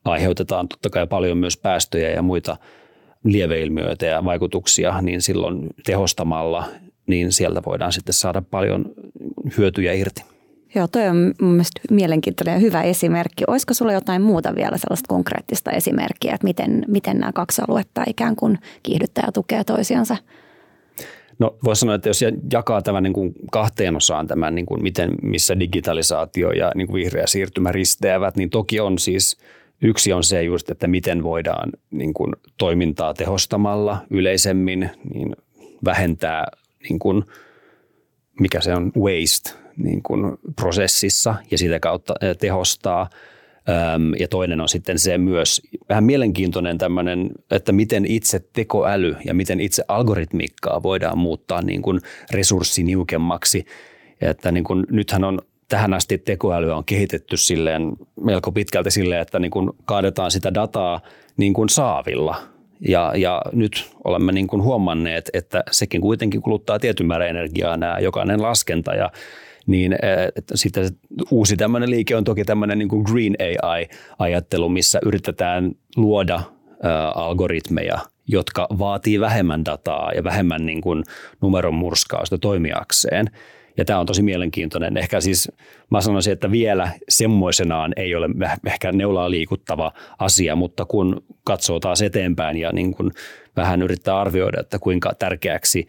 aiheutetaan 0.06 0.68
totta 0.68 0.90
kai 0.90 1.08
paljon 1.08 1.38
myös 1.38 1.58
päästöjä 1.58 2.10
ja 2.10 2.22
muita 2.22 2.58
lieveilmiöitä 3.24 4.06
ja 4.06 4.26
vaikutuksia, 4.26 5.02
niin 5.02 5.22
silloin 5.22 5.68
tehostamalla, 5.86 6.64
niin 7.08 7.32
sieltä 7.32 7.62
voidaan 7.66 7.92
sitten 7.92 8.14
saada 8.14 8.42
paljon 8.42 8.86
hyötyjä 9.58 9.94
irti. 9.94 10.24
Joo, 10.76 10.88
toi 10.88 11.08
on 11.08 11.34
mun 11.42 11.52
mielestä 11.52 11.82
mielenkiintoinen 11.92 12.54
ja 12.54 12.60
hyvä 12.60 12.82
esimerkki. 12.84 13.44
Olisiko 13.48 13.74
sulla 13.74 13.94
jotain 13.94 14.22
muuta 14.22 14.56
vielä 14.56 14.78
sellaista 14.78 15.08
konkreettista 15.08 15.72
esimerkkiä, 15.72 16.34
että 16.34 16.48
miten, 16.48 16.86
miten 16.88 17.20
nämä 17.20 17.32
kaksi 17.32 17.62
aluetta 17.68 18.04
ikään 18.08 18.36
kuin 18.36 18.60
kiihdyttää 18.84 19.24
ja 19.28 19.32
tukee 19.32 19.64
toisiansa? 19.64 20.18
No 21.40 21.58
voisi 21.64 21.80
sanoa, 21.80 21.96
että 21.96 22.10
jos 22.10 22.24
jakaa 22.54 22.82
tämän 22.82 23.04
niin 23.04 23.14
kuin 23.14 23.34
kahteen 23.52 23.96
osaan 23.96 24.28
tämän, 24.28 24.56
niin 24.56 24.66
kuin 24.66 24.84
miten, 24.84 25.12
missä 25.22 25.60
digitalisaatio 25.60 26.52
ja 26.52 26.72
niin 26.76 26.88
kuin 26.88 27.04
vihreä 27.04 27.28
siirtymä 27.28 27.72
risteävät, 27.72 28.36
niin 28.36 28.50
toki 28.50 28.80
on 28.80 29.00
siis 29.00 29.38
Yksi 29.82 30.14
on 30.14 30.24
se 30.24 30.44
just, 30.44 30.70
että 30.70 30.88
miten 30.88 31.24
voidaan 31.24 31.70
niin 31.92 32.14
kuin 32.14 32.34
toimintaa 32.58 33.14
tehostamalla 33.14 33.98
yleisemmin 34.10 34.90
niin 35.14 35.36
vähentää, 35.86 36.46
niin 36.90 37.00
kuin, 37.00 37.24
mikä 38.40 38.62
se 38.62 38.74
on, 38.74 38.92
waste 39.00 39.52
niin 39.78 40.04
kuin 40.04 40.38
prosessissa 40.56 41.36
ja 41.52 41.58
sitä 41.58 41.80
kautta 41.80 42.14
tehostaa. 42.40 43.10
Ja 44.20 44.28
toinen 44.28 44.62
on 44.62 44.70
sitten 44.70 45.00
se 45.00 45.18
myös 45.18 45.62
vähän 45.90 46.04
mielenkiintoinen 46.04 46.78
tämmöinen, 46.78 47.30
että 47.52 47.72
miten 47.72 48.06
itse 48.06 48.40
tekoäly 48.54 49.16
ja 49.26 49.34
miten 49.34 49.60
itse 49.60 49.84
algoritmiikkaa 49.88 50.84
voidaan 50.84 51.18
muuttaa 51.18 51.62
niin 51.62 51.82
kuin 51.82 52.00
resurssiniukemmaksi. 52.32 53.66
Että 54.22 54.52
niin 54.52 54.64
kuin, 54.64 54.86
nythän 54.90 55.24
on 55.24 55.42
tähän 55.68 55.94
asti 55.94 56.18
tekoälyä 56.18 56.76
on 56.76 56.86
kehitetty 56.86 57.38
silleen 57.38 57.92
melko 58.22 58.52
pitkälti 58.52 58.92
silleen, 58.92 59.22
että 59.22 59.40
niin 59.40 59.52
kuin 59.52 59.70
kaadetaan 59.86 60.32
sitä 60.32 60.54
dataa 60.54 61.02
niin 61.38 61.54
kuin 61.54 61.70
saavilla. 61.70 62.36
Ja, 62.88 63.14
ja 63.16 63.42
nyt 63.52 63.92
olemme 64.04 64.32
niin 64.32 64.48
kuin 64.48 64.64
huomanneet, 64.64 65.30
että 65.34 65.64
sekin 65.72 66.02
kuitenkin 66.02 66.42
kuluttaa 66.42 66.80
tietyn 66.80 67.06
määrän 67.08 67.30
energiaa 67.30 67.78
nämä 67.78 68.00
jokainen 68.00 68.42
laskenta 68.42 68.96
ja 68.96 69.12
niin 69.68 69.96
sitten 70.56 70.90
uusi 71.32 71.58
tämmöinen 71.58 71.90
liike 71.90 72.16
on 72.16 72.24
toki 72.24 72.44
tämmöinen 72.44 72.78
niin 72.78 72.90
kuin 72.90 73.04
green 73.12 73.36
AI-ajattelu, 73.40 74.70
missä 74.70 75.00
yritetään 75.06 75.72
luoda 75.96 76.42
algoritmeja, 77.16 77.98
jotka 78.28 78.68
vaatii 78.80 79.20
vähemmän 79.20 79.66
dataa 79.66 80.12
ja 80.12 80.24
vähemmän 80.24 80.66
niin 80.66 80.82
kuin 80.82 81.04
numeron 81.42 81.74
murskausta 81.74 82.38
toimijakseen. 82.38 83.26
Ja 83.78 83.86
tämä 83.86 84.00
on 84.00 84.06
tosi 84.06 84.24
mielenkiintoinen. 84.24 84.98
Ehkä 84.98 85.22
siis 85.22 85.52
mä 85.92 86.02
sanoisin, 86.02 86.34
että 86.34 86.52
vielä 86.52 86.92
semmoisenaan 87.10 87.94
ei 87.96 88.16
ole 88.16 88.30
ehkä 88.66 88.92
neulaa 88.92 89.32
liikuttava 89.32 89.92
asia, 90.20 90.56
mutta 90.56 90.86
kun 90.86 91.24
katsoo 91.44 91.80
taas 91.80 92.02
eteenpäin 92.02 92.58
ja 92.58 92.72
niin 92.72 92.94
kuin 92.94 93.12
vähän 93.56 93.82
yrittää 93.82 94.20
arvioida, 94.20 94.62
että 94.62 94.80
kuinka 94.80 95.14
tärkeäksi 95.20 95.88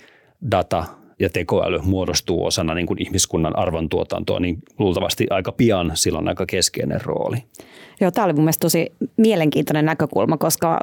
data 0.51 0.85
ja 1.21 1.31
tekoäly 1.31 1.79
muodostuu 1.79 2.47
osana 2.47 2.75
niin 2.75 2.87
kuin 2.87 3.03
ihmiskunnan 3.03 3.59
arvontuotantoa, 3.59 4.41
niin 4.41 4.59
luultavasti 4.79 5.27
aika 5.31 5.53
pian 5.53 5.93
sillä 5.95 6.19
on 6.19 6.29
aika 6.29 6.47
keskeinen 6.47 7.01
rooli. 7.05 7.37
Joo, 8.01 8.11
tämä 8.11 8.25
oli 8.25 8.33
mun 8.33 8.45
mielestä 8.45 8.61
tosi 8.61 8.93
mielenkiintoinen 9.17 9.85
näkökulma, 9.85 10.37
koska 10.37 10.79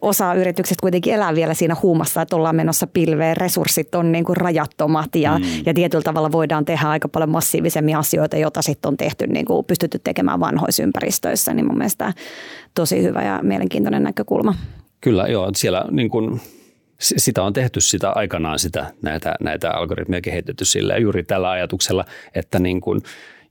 osa 0.00 0.34
yrityksistä 0.34 0.80
kuitenkin 0.82 1.14
elää 1.14 1.34
vielä 1.34 1.54
siinä 1.54 1.76
huumassa, 1.82 2.22
että 2.22 2.36
ollaan 2.36 2.56
menossa 2.56 2.86
pilveen, 2.86 3.36
resurssit 3.36 3.94
on 3.94 4.12
niin 4.12 4.24
kuin 4.24 4.36
rajattomat 4.36 5.16
ja, 5.16 5.38
mm. 5.38 5.44
ja 5.66 5.74
tietyllä 5.74 6.02
tavalla 6.02 6.32
voidaan 6.32 6.64
tehdä 6.64 6.88
aika 6.88 7.08
paljon 7.08 7.30
massiivisemmin 7.30 7.96
asioita, 7.96 8.36
joita 8.36 8.62
sitten 8.62 8.88
on 8.88 8.96
tehty, 8.96 9.26
niin 9.26 9.46
kuin 9.46 9.64
pystytty 9.64 9.98
tekemään 10.04 10.40
vanhoissa 10.40 10.82
ympäristöissä, 10.82 11.54
niin 11.54 11.66
mun 11.66 11.78
mielestä 11.78 12.12
tosi 12.74 13.02
hyvä 13.02 13.22
ja 13.22 13.40
mielenkiintoinen 13.42 14.02
näkökulma. 14.02 14.54
Kyllä, 15.00 15.26
joo, 15.26 15.50
siellä 15.54 15.84
niin 15.90 16.10
kuin 16.10 16.40
sitä 17.02 17.42
on 17.42 17.52
tehty 17.52 17.80
sitä 17.80 18.10
aikanaan 18.10 18.58
sitä, 18.58 18.92
näitä, 19.02 19.34
näitä 19.40 19.70
algoritmeja 19.70 20.20
kehitetty 20.20 20.64
sillä 20.64 20.96
juuri 20.96 21.22
tällä 21.22 21.50
ajatuksella, 21.50 22.04
että 22.34 22.58
niin 22.58 22.80
kuin 22.80 23.00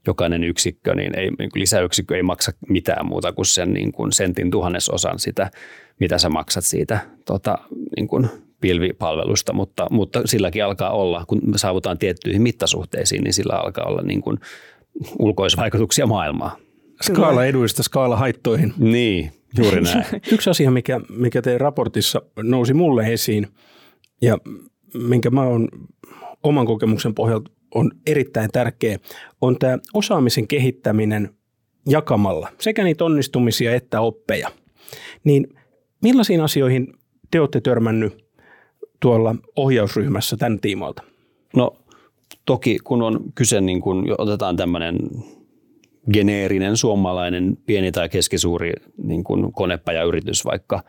jokainen 0.08 0.44
yksikkö, 0.44 0.96
niin 0.96 1.20
ei, 1.20 1.30
niin 1.40 1.50
lisäyksikkö 1.56 2.16
ei 2.16 2.24
maksa 2.24 2.52
mitään 2.70 3.06
muuta 3.06 3.32
kuin 3.32 3.46
sen 3.46 3.74
niin 3.74 3.92
kuin 3.92 4.12
sentin 4.12 4.52
tuhannesosan 4.52 5.20
sitä, 5.20 5.52
mitä 6.00 6.18
sä 6.18 6.30
maksat 6.30 6.64
siitä 6.64 7.00
tota, 7.26 7.58
niin 7.98 8.08
kuin 8.08 8.30
pilvipalvelusta, 8.62 9.54
mutta, 9.54 9.88
mutta 9.92 10.22
silläkin 10.26 10.66
alkaa 10.66 10.92
olla, 10.92 11.26
kun 11.28 11.42
me 11.46 11.58
saavutaan 11.58 11.98
tiettyihin 11.98 12.42
mittasuhteisiin, 12.42 13.24
niin 13.24 13.34
sillä 13.34 13.54
alkaa 13.54 13.86
olla 13.86 14.02
niin 14.02 14.22
kuin 14.22 14.38
ulkoisvaikutuksia 15.20 16.06
maailmaa. 16.06 16.58
Skaala 17.02 17.46
eduista 17.46 17.84
skaala 17.84 18.18
haittoihin. 18.18 18.74
Niin, 18.78 19.32
Juuri 19.58 19.82
näin. 19.82 20.06
Yksi 20.34 20.50
asia, 20.50 20.72
mikä, 20.72 21.02
mikä 21.10 21.42
teidän 21.42 21.62
raportissa 21.62 22.22
nousi 22.44 22.74
mulle 22.74 23.14
esiin 23.14 23.48
ja 24.22 24.38
minkä 24.94 25.30
mä 25.30 25.42
oon 25.44 25.68
oman 26.44 26.66
kokemuksen 26.66 27.16
pohjalta 27.16 27.52
on 27.76 27.92
erittäin 28.08 28.50
tärkeä, 28.52 28.98
on 29.42 29.60
tämä 29.60 29.78
osaamisen 29.94 30.48
kehittäminen 30.48 31.30
jakamalla 31.90 32.50
sekä 32.60 32.84
niitä 32.84 33.06
onnistumisia 33.06 33.76
että 33.76 34.02
oppeja. 34.02 34.50
Niin 35.24 35.48
millaisiin 36.02 36.42
asioihin 36.42 36.94
te 37.32 37.40
olette 37.40 37.62
törmännyt 37.62 38.26
tuolla 39.00 39.36
ohjausryhmässä 39.56 40.38
tämän 40.38 40.60
tiimoilta? 40.60 41.04
No 41.56 41.76
toki 42.46 42.78
kun 42.84 43.02
on 43.02 43.20
kyse, 43.36 43.62
niin 43.62 43.82
kun 43.82 44.16
otetaan 44.18 44.58
tämmöinen 44.58 44.98
geneerinen 46.14 46.78
suomalainen 46.78 47.58
pieni 47.66 47.92
tai 47.92 48.10
keskisuuri 48.10 48.74
niin 49.04 49.24
kuin 49.24 49.54
konepajayritys 49.54 50.46
vaikka, 50.46 50.84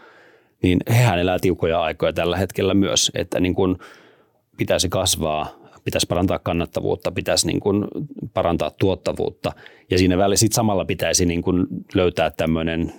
niin 0.62 0.78
hehän 0.88 1.18
elää 1.18 1.38
tiukkoja 1.38 1.82
aikoja 1.82 2.12
tällä 2.12 2.36
hetkellä 2.36 2.74
myös, 2.74 3.10
että 3.14 3.40
niin 3.40 3.54
kuin 3.54 3.76
pitäisi 4.56 4.88
kasvaa, 4.88 5.48
pitäisi 5.84 6.06
parantaa 6.06 6.38
kannattavuutta, 6.38 7.12
pitäisi 7.12 7.46
niin 7.46 7.60
kuin 7.60 7.84
parantaa 8.34 8.70
tuottavuutta. 8.70 9.52
Ja 9.90 9.98
siinä 9.98 10.18
välissä 10.18 10.46
samalla 10.50 10.84
pitäisi 10.84 11.26
niin 11.26 11.42
kuin 11.42 11.66
löytää 11.94 12.30
tämmöinen 12.30 12.92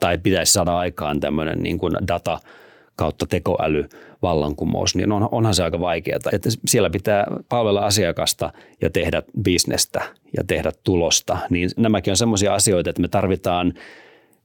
tai 0.00 0.18
pitäisi 0.18 0.52
saada 0.52 0.78
aikaan 0.78 1.20
tämmöinen 1.20 1.62
niin 1.62 1.78
kuin 1.78 1.92
data– 2.08 2.38
kautta 2.96 3.26
tekoäly 3.26 3.88
vallankumous, 4.22 4.94
niin 4.94 5.12
on, 5.12 5.28
onhan 5.32 5.54
se 5.54 5.64
aika 5.64 5.80
vaikeaa. 5.80 6.18
Että 6.32 6.48
siellä 6.66 6.90
pitää 6.90 7.26
palvella 7.48 7.80
asiakasta 7.80 8.52
ja 8.80 8.90
tehdä 8.90 9.22
bisnestä 9.42 10.02
ja 10.36 10.44
tehdä 10.46 10.72
tulosta. 10.84 11.38
Niin 11.50 11.70
nämäkin 11.76 12.10
on 12.10 12.16
sellaisia 12.16 12.54
asioita, 12.54 12.90
että 12.90 13.02
me 13.02 13.08
tarvitaan 13.08 13.74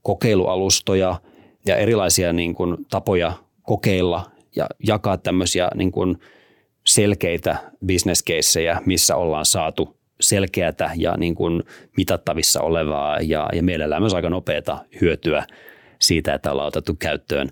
kokeilualustoja 0.02 1.20
ja 1.66 1.76
erilaisia 1.76 2.32
niin 2.32 2.54
kuin, 2.54 2.76
tapoja 2.90 3.32
kokeilla 3.62 4.30
ja 4.56 4.66
jakaa 4.86 5.16
tämmöisiä 5.16 5.68
niin 5.74 5.92
kuin, 5.92 6.18
selkeitä 6.86 7.56
bisneskeissejä, 7.86 8.80
missä 8.86 9.16
ollaan 9.16 9.44
saatu 9.44 9.96
selkeätä 10.20 10.90
ja 10.96 11.16
niin 11.16 11.34
kuin 11.34 11.62
mitattavissa 11.96 12.60
olevaa 12.60 13.18
ja, 13.20 13.48
ja 13.52 13.62
mielellään 13.62 14.02
myös 14.02 14.14
aika 14.14 14.30
nopeata 14.30 14.78
hyötyä 15.00 15.46
siitä, 15.98 16.34
että 16.34 16.52
ollaan 16.52 16.68
otettu 16.68 16.96
käyttöön 16.98 17.48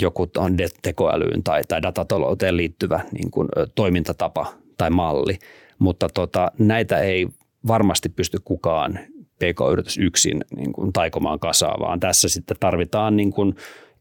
joku 0.00 0.30
on 0.36 0.56
tekoälyyn 0.82 1.42
tai, 1.42 1.62
tai 1.68 1.82
datatalouteen 1.82 2.56
liittyvä 2.56 3.00
niin 3.12 3.30
kuin, 3.30 3.48
toimintatapa 3.74 4.46
tai 4.78 4.90
malli. 4.90 5.38
Mutta 5.78 6.08
tota, 6.14 6.52
näitä 6.58 6.98
ei 6.98 7.26
varmasti 7.66 8.08
pysty 8.08 8.38
kukaan 8.44 8.98
PK-yritys 9.38 9.98
yksin 9.98 10.44
niin 10.56 10.72
kuin, 10.72 10.92
taikomaan 10.92 11.38
kasaa, 11.38 11.76
vaan 11.80 12.00
tässä 12.00 12.28
sitten 12.28 12.56
tarvitaan 12.60 13.16
niin 13.16 13.32
kuin, 13.32 13.54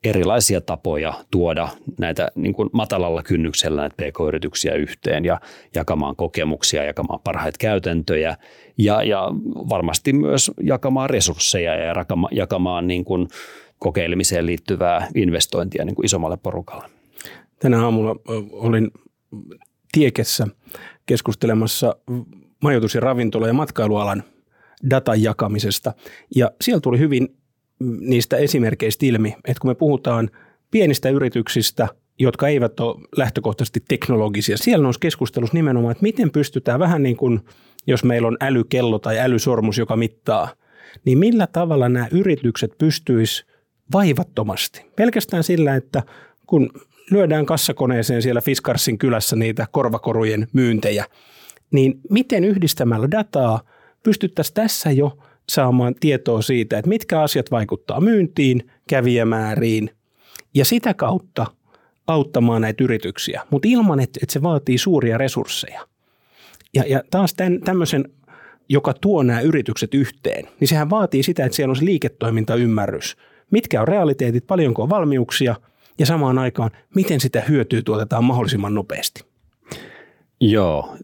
erilaisia 0.06 0.62
tapoja 0.62 1.14
tuoda 1.32 1.68
näitä 2.00 2.32
niin 2.36 2.54
kuin 2.54 2.70
matalalla 2.74 3.24
kynnyksellä 3.24 3.82
näitä 3.82 3.96
pk-yrityksiä 3.96 4.74
yhteen 4.74 5.26
ja 5.26 5.40
jakamaan 5.76 6.16
kokemuksia, 6.16 6.84
jakamaan 6.84 7.20
parhaita 7.24 7.58
käytäntöjä 7.60 8.38
ja, 8.78 9.04
ja 9.04 9.28
varmasti 9.70 10.14
myös 10.14 10.52
jakamaan 10.62 11.10
resursseja 11.10 11.76
ja 11.76 11.86
jakamaan, 11.86 12.36
jakamaan 12.36 12.88
niin 12.88 13.06
kuin 13.06 13.28
kokeilemiseen 13.86 14.46
liittyvää 14.46 15.08
investointia 15.16 15.86
niin 15.86 15.96
kuin 15.96 16.06
isommalle 16.06 16.38
porukalle. 16.38 16.88
Tänä 17.60 17.84
aamulla 17.84 18.16
olin 18.52 18.92
Tiekessä 19.92 20.48
keskustelemassa 21.06 21.96
majoitus- 22.64 22.96
ja 22.96 23.02
ravintola- 23.02 23.48
ja 23.48 23.54
matkailualan 23.54 24.24
datan 24.90 25.24
jakamisesta. 25.24 25.94
Ja 26.36 26.52
siellä 26.62 26.80
tuli 26.82 27.00
hyvin 27.00 27.28
niistä 28.00 28.38
esimerkkeistä 28.38 29.06
ilmi, 29.06 29.36
että 29.46 29.62
kun 29.62 29.70
me 29.72 29.76
puhutaan 29.76 30.30
pienistä 30.72 31.10
yrityksistä, 31.10 31.88
jotka 32.20 32.48
eivät 32.48 32.80
ole 32.80 33.02
lähtökohtaisesti 33.18 33.84
teknologisia, 33.88 34.58
siellä 34.58 34.88
on 34.88 34.94
keskustelus 35.00 35.54
nimenomaan, 35.54 35.92
että 35.92 36.04
miten 36.04 36.32
pystytään 36.32 36.80
vähän 36.80 37.04
niin 37.04 37.18
kuin, 37.18 37.40
jos 37.88 38.04
meillä 38.04 38.28
on 38.28 38.38
älykello 38.42 39.00
tai 39.00 39.20
älysormus, 39.20 39.78
joka 39.78 39.96
mittaa, 39.96 40.48
niin 41.06 41.18
millä 41.18 41.48
tavalla 41.48 41.90
nämä 41.90 42.08
yritykset 42.12 42.72
pystyisivät 42.78 43.55
vaivattomasti. 43.94 44.86
Pelkästään 44.96 45.44
sillä, 45.44 45.76
että 45.76 46.04
kun 46.48 46.70
lyödään 47.12 47.46
kassakoneeseen 47.46 48.22
siellä 48.22 48.42
Fiskarsin 48.42 48.98
kylässä 48.98 49.36
niitä 49.36 49.68
korvakorujen 49.72 50.48
myyntejä, 50.54 51.06
niin 51.72 52.00
miten 52.10 52.44
yhdistämällä 52.44 53.12
dataa 53.12 53.62
pystyttäisiin 54.04 54.54
tässä 54.54 54.92
jo 54.92 55.18
saamaan 55.50 55.96
tietoa 56.00 56.42
siitä, 56.42 56.78
että 56.78 56.90
mitkä 56.90 57.22
asiat 57.22 57.52
vaikuttaa 57.52 58.02
myyntiin, 58.02 58.72
kävijämääriin 58.90 59.90
ja 60.54 60.66
sitä 60.66 60.94
kautta 60.94 61.46
auttamaan 62.08 62.62
näitä 62.62 62.84
yrityksiä, 62.84 63.42
mutta 63.50 63.68
ilman, 63.68 64.00
että, 64.00 64.20
että 64.24 64.34
se 64.34 64.42
vaatii 64.42 64.78
suuria 64.78 65.18
resursseja. 65.18 65.88
Ja, 66.74 66.84
ja 66.88 67.04
taas 67.12 67.34
tämän, 67.34 67.62
tämmöisen, 67.62 68.06
joka 68.70 68.94
tuo 68.94 69.24
nämä 69.24 69.42
yritykset 69.42 69.94
yhteen, 69.94 70.48
niin 70.60 70.68
sehän 70.68 70.90
vaatii 70.90 71.24
sitä, 71.24 71.46
että 71.46 71.56
siellä 71.56 71.72
on 71.72 71.76
se 71.76 71.86
liiketoimintaymmärrys. 71.86 73.18
Mitkä 73.52 73.82
on 73.82 73.88
realiteetit, 73.88 74.48
paljonko 74.48 74.84
on 74.84 74.90
valmiuksia 74.90 75.56
ja 76.00 76.06
samaan 76.06 76.38
aikaan, 76.38 76.72
miten 76.96 77.20
sitä 77.20 77.42
hyötyä 77.42 77.82
tuotetaan 77.82 78.24
mahdollisimman 78.24 78.74
nopeasti. 78.74 79.24
Joo, 80.42 80.96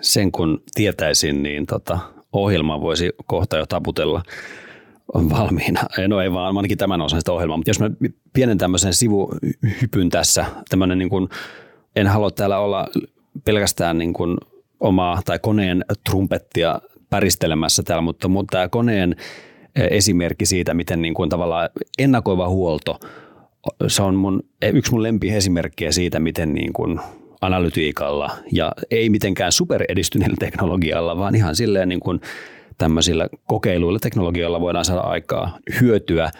sen 0.00 0.32
kun 0.32 0.62
tietäisin, 0.74 1.42
niin 1.42 1.66
tota, 1.66 1.98
ohjelma 2.32 2.80
voisi 2.80 3.10
kohta 3.26 3.56
jo 3.56 3.66
taputella 3.66 4.22
valmiina. 5.14 5.80
No 6.08 6.20
ei 6.20 6.32
vaan, 6.32 6.56
ainakin 6.56 6.78
tämän 6.78 7.00
osan 7.00 7.20
sitä 7.20 7.32
ohjelmaa. 7.32 7.56
Mutta 7.56 7.70
jos 7.70 7.80
mä 7.80 7.90
pienen 8.32 8.58
tämmöisen 8.58 8.94
sivuhypyn 8.94 10.10
tässä, 10.10 10.44
tämmöinen 10.68 10.98
niin 10.98 11.08
kuin, 11.08 11.28
en 11.96 12.06
halua 12.06 12.30
täällä 12.30 12.58
olla 12.58 12.88
pelkästään 13.44 13.98
niin 13.98 14.12
kuin 14.12 14.36
omaa 14.80 15.20
tai 15.24 15.38
koneen 15.38 15.84
trumpettia 16.10 16.80
päristelemässä 17.10 17.82
täällä, 17.82 18.02
mutta, 18.02 18.28
mutta 18.28 18.56
tämä 18.56 18.68
koneen 18.68 19.16
esimerkki 19.76 20.46
siitä, 20.46 20.74
miten 20.74 21.02
niin 21.02 21.14
kuin 21.14 21.30
tavallaan 21.30 21.70
ennakoiva 21.98 22.48
huolto, 22.48 23.00
se 23.86 24.02
on 24.02 24.14
mun, 24.14 24.42
yksi 24.72 24.92
mun 24.92 25.02
lempiesimerkkiä 25.02 25.92
siitä, 25.92 26.20
miten 26.20 26.54
niin 26.54 26.72
kuin 26.72 27.00
analytiikalla 27.40 28.30
ja 28.52 28.72
ei 28.90 29.10
mitenkään 29.10 29.52
superedistyneellä 29.52 30.36
teknologialla, 30.40 31.18
vaan 31.18 31.34
ihan 31.34 31.56
silleen 31.56 31.88
niin 31.88 32.00
kuin 32.00 32.20
tämmöisillä 32.78 33.28
kokeiluilla 33.46 33.98
teknologialla 33.98 34.60
voidaan 34.60 34.84
saada 34.84 35.00
aikaa 35.00 35.58
hyötyä 35.80 36.30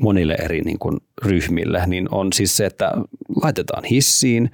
monille 0.00 0.36
eri 0.44 0.60
niin 0.60 0.78
kuin 0.78 1.00
ryhmille, 1.24 1.82
niin 1.86 2.08
on 2.10 2.32
siis 2.32 2.56
se, 2.56 2.66
että 2.66 2.92
laitetaan 3.42 3.84
hissiin 3.84 4.50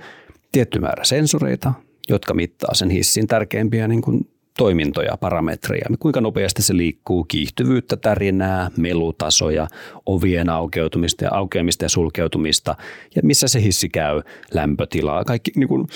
tietty 0.52 0.78
määrä 0.78 1.04
sensoreita, 1.04 1.72
jotka 2.08 2.34
mittaa 2.34 2.74
sen 2.74 2.90
hissin 2.90 3.26
tärkeimpiä 3.26 3.88
niin 3.88 4.02
kuin 4.02 4.28
toimintoja, 4.58 5.16
parametreja, 5.16 5.86
kuinka 5.98 6.20
nopeasti 6.20 6.62
se 6.62 6.76
liikkuu, 6.76 7.24
kiihtyvyyttä, 7.24 7.96
tärinää, 7.96 8.70
melutasoja, 8.76 9.68
ovien 10.06 10.50
aukeutumista 10.50 11.24
ja 11.24 11.30
aukeamista 11.34 11.84
ja 11.84 11.88
sulkeutumista 11.88 12.74
ja 13.16 13.22
missä 13.24 13.48
se 13.48 13.62
hissi 13.62 13.88
käy, 13.88 14.22
lämpötilaa, 14.54 15.24
kaikki 15.24 15.52
niin 15.56 15.68
kuin, 15.68 15.86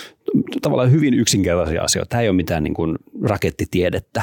tavallaan 0.62 0.90
hyvin 0.90 1.14
yksinkertaisia 1.14 1.82
asioita. 1.82 2.08
Tämä 2.08 2.20
ei 2.20 2.28
ole 2.28 2.36
mitään 2.36 2.62
niin 2.62 2.74
kuin 2.74 2.98
rakettitiedettä. 3.22 4.22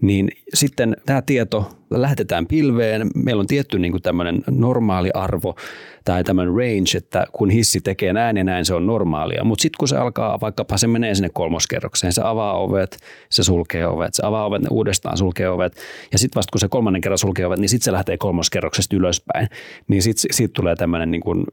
Niin 0.00 0.28
sitten 0.54 0.96
tämä 1.06 1.22
tieto 1.22 1.70
lähetetään 2.00 2.46
pilveen, 2.46 3.06
meillä 3.14 3.40
on 3.40 3.46
tietty 3.46 3.78
niin 3.78 3.92
kuin 3.92 4.02
tämmöinen 4.02 4.44
normaali 4.50 5.10
arvo 5.14 5.56
tai 6.04 6.24
tämmöinen 6.24 6.54
range, 6.54 6.96
että 6.96 7.26
kun 7.32 7.50
hissi 7.50 7.80
tekee 7.80 8.12
näin 8.12 8.36
ja 8.36 8.44
näin, 8.44 8.64
se 8.64 8.74
on 8.74 8.86
normaalia. 8.86 9.44
Mutta 9.44 9.62
sitten 9.62 9.78
kun 9.78 9.88
se 9.88 9.96
alkaa, 9.96 10.40
vaikkapa 10.40 10.76
se 10.76 10.86
menee 10.86 11.14
sinne 11.14 11.30
kolmoskerrokseen, 11.32 12.12
se 12.12 12.22
avaa 12.24 12.58
ovet, 12.58 12.98
se 13.30 13.42
sulkee 13.42 13.86
ovet, 13.86 14.14
se 14.14 14.26
avaa 14.26 14.46
ovet, 14.46 14.62
ne 14.62 14.68
uudestaan 14.70 15.18
sulkee 15.18 15.48
ovet. 15.48 15.76
Ja 16.12 16.18
sitten 16.18 16.36
vasta 16.38 16.52
kun 16.52 16.60
se 16.60 16.68
kolmannen 16.68 17.00
kerran 17.00 17.18
sulkee 17.18 17.46
ovet, 17.46 17.60
niin 17.60 17.68
sitten 17.68 17.84
se 17.84 17.92
lähtee 17.92 18.18
kolmoskerroksesta 18.18 18.96
ylöspäin. 18.96 19.48
Niin 19.88 20.02
sitten 20.02 20.34
sit 20.34 20.52
tulee 20.52 20.76
tämmöinen 20.76 21.10
niin 21.10 21.22
kuin 21.22 21.44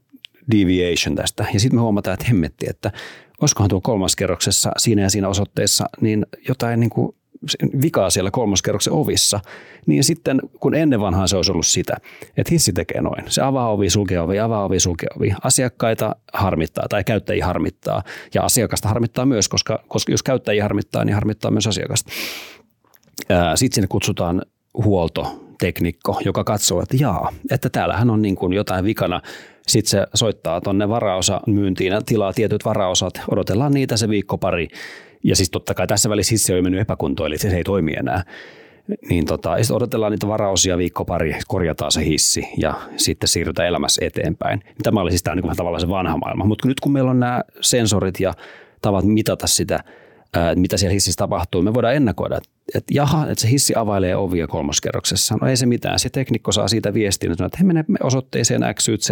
deviation 0.52 1.16
tästä. 1.16 1.46
Ja 1.54 1.60
sitten 1.60 1.78
me 1.78 1.82
huomataan, 1.82 2.14
että 2.14 2.26
hemmetti, 2.26 2.66
että 2.70 2.92
olisikohan 3.42 3.70
tuo 3.70 3.82
kolmaskerroksessa 3.82 4.72
siinä 4.78 5.02
ja 5.02 5.10
siinä 5.10 5.28
osoitteessa 5.28 5.90
niin 6.02 6.26
jotain 6.48 6.80
niin 6.80 6.90
kuin 6.90 7.16
vikaa 7.82 8.10
siellä 8.10 8.32
kolmoskerroksen 8.32 8.94
ovissa, 8.94 9.40
niin 9.86 10.04
sitten 10.04 10.42
kun 10.60 10.76
ennen 10.76 11.00
vanhaa 11.00 11.28
se 11.28 11.36
olisi 11.36 11.52
ollut 11.52 11.68
sitä, 11.68 11.98
että 12.38 12.52
hissi 12.52 12.74
tekee 12.74 13.02
noin. 13.02 13.24
Se 13.28 13.42
avaa 13.42 13.72
ovi, 13.72 13.90
sulkee 13.90 14.20
ovi, 14.20 14.40
avaa 14.40 14.66
ovi, 14.66 14.80
sulkee 14.80 15.10
ovi. 15.18 15.34
Asiakkaita 15.44 16.16
harmittaa 16.34 16.86
tai 16.90 17.04
käyttäjiä 17.04 17.46
harmittaa 17.46 18.04
ja 18.34 18.44
asiakasta 18.44 18.88
harmittaa 18.88 19.26
myös, 19.26 19.50
koska, 19.50 19.84
koska 19.88 20.12
jos 20.12 20.24
käyttäjiä 20.24 20.64
harmittaa, 20.64 21.06
niin 21.06 21.14
harmittaa 21.14 21.52
myös 21.52 21.68
asiakasta. 21.68 22.12
Sitten 23.56 23.76
sinne 23.76 23.88
kutsutaan 23.88 24.42
huoltoteknikko, 24.84 26.20
joka 26.26 26.44
katsoo, 26.44 26.82
että 26.82 26.98
jaa, 27.00 27.32
että 27.52 27.70
täällähän 27.70 28.10
on 28.10 28.22
niin 28.22 28.36
kuin 28.36 28.54
jotain 28.54 28.86
vikana. 28.86 29.22
Sitten 29.68 29.90
se 29.90 30.08
soittaa 30.14 30.62
tuonne 30.62 30.90
varaosa 30.90 31.42
myyntiin 31.48 31.92
ja 31.92 32.02
tilaa 32.02 32.34
tietyt 32.34 32.66
varaosat, 32.66 33.14
odotellaan 33.32 33.74
niitä 33.74 33.98
se 33.98 34.10
viikko 34.10 34.38
pari 34.38 34.68
ja 35.24 35.36
siis 35.36 35.50
totta 35.50 35.74
kai 35.74 35.88
tässä 35.88 36.10
välissä 36.10 36.32
hissi 36.32 36.54
on 36.54 36.64
mennyt 36.64 36.82
epäkuntoon, 36.82 37.28
eli 37.28 37.38
se 37.38 37.58
ei 37.58 37.64
toimi 37.64 37.94
enää. 37.98 38.24
Niin 39.10 39.26
tota, 39.26 39.58
sitten 39.58 39.76
odotellaan 39.76 40.12
niitä 40.12 40.28
varaosia 40.28 40.78
viikko 40.78 41.06
pari, 41.06 41.36
korjataan 41.48 41.92
se 41.92 42.06
hissi 42.06 42.48
ja 42.58 42.74
sitten 42.98 43.28
siirrytään 43.28 43.68
elämässä 43.68 44.06
eteenpäin. 44.06 44.64
Tämä 44.84 45.02
oli 45.02 45.12
siis 45.12 45.24
tämä 45.24 45.36
niin 45.36 45.56
tavallaan 45.56 45.82
se 45.82 45.88
vanha 45.88 46.18
maailma. 46.18 46.46
Mutta 46.46 46.68
nyt 46.68 46.80
kun 46.80 46.92
meillä 46.92 47.12
on 47.12 47.20
nämä 47.20 47.42
sensorit 47.62 48.20
ja 48.20 48.34
tavat 48.82 49.06
mitata 49.06 49.48
sitä, 49.48 49.80
ää, 50.34 50.56
mitä 50.56 50.78
siellä 50.78 50.94
hississä 50.94 51.18
tapahtuu, 51.18 51.62
me 51.62 51.74
voidaan 51.74 51.96
ennakoida, 51.96 52.38
että, 52.38 52.50
että 52.76 52.94
jaha, 52.94 53.24
että 53.30 53.42
se 53.42 53.50
hissi 53.50 53.74
availee 53.76 54.16
ovia 54.16 54.48
kolmoskerroksessa. 54.48 55.38
No 55.42 55.48
ei 55.48 55.58
se 55.58 55.66
mitään. 55.66 56.00
Se 56.00 56.10
teknikko 56.10 56.52
saa 56.52 56.68
siitä 56.68 56.94
viestin, 56.94 57.32
että 57.32 57.58
he 57.60 57.64
menee 57.64 57.84
osoitteeseen 58.04 58.62
X, 58.74 58.90
Z, 59.00 59.10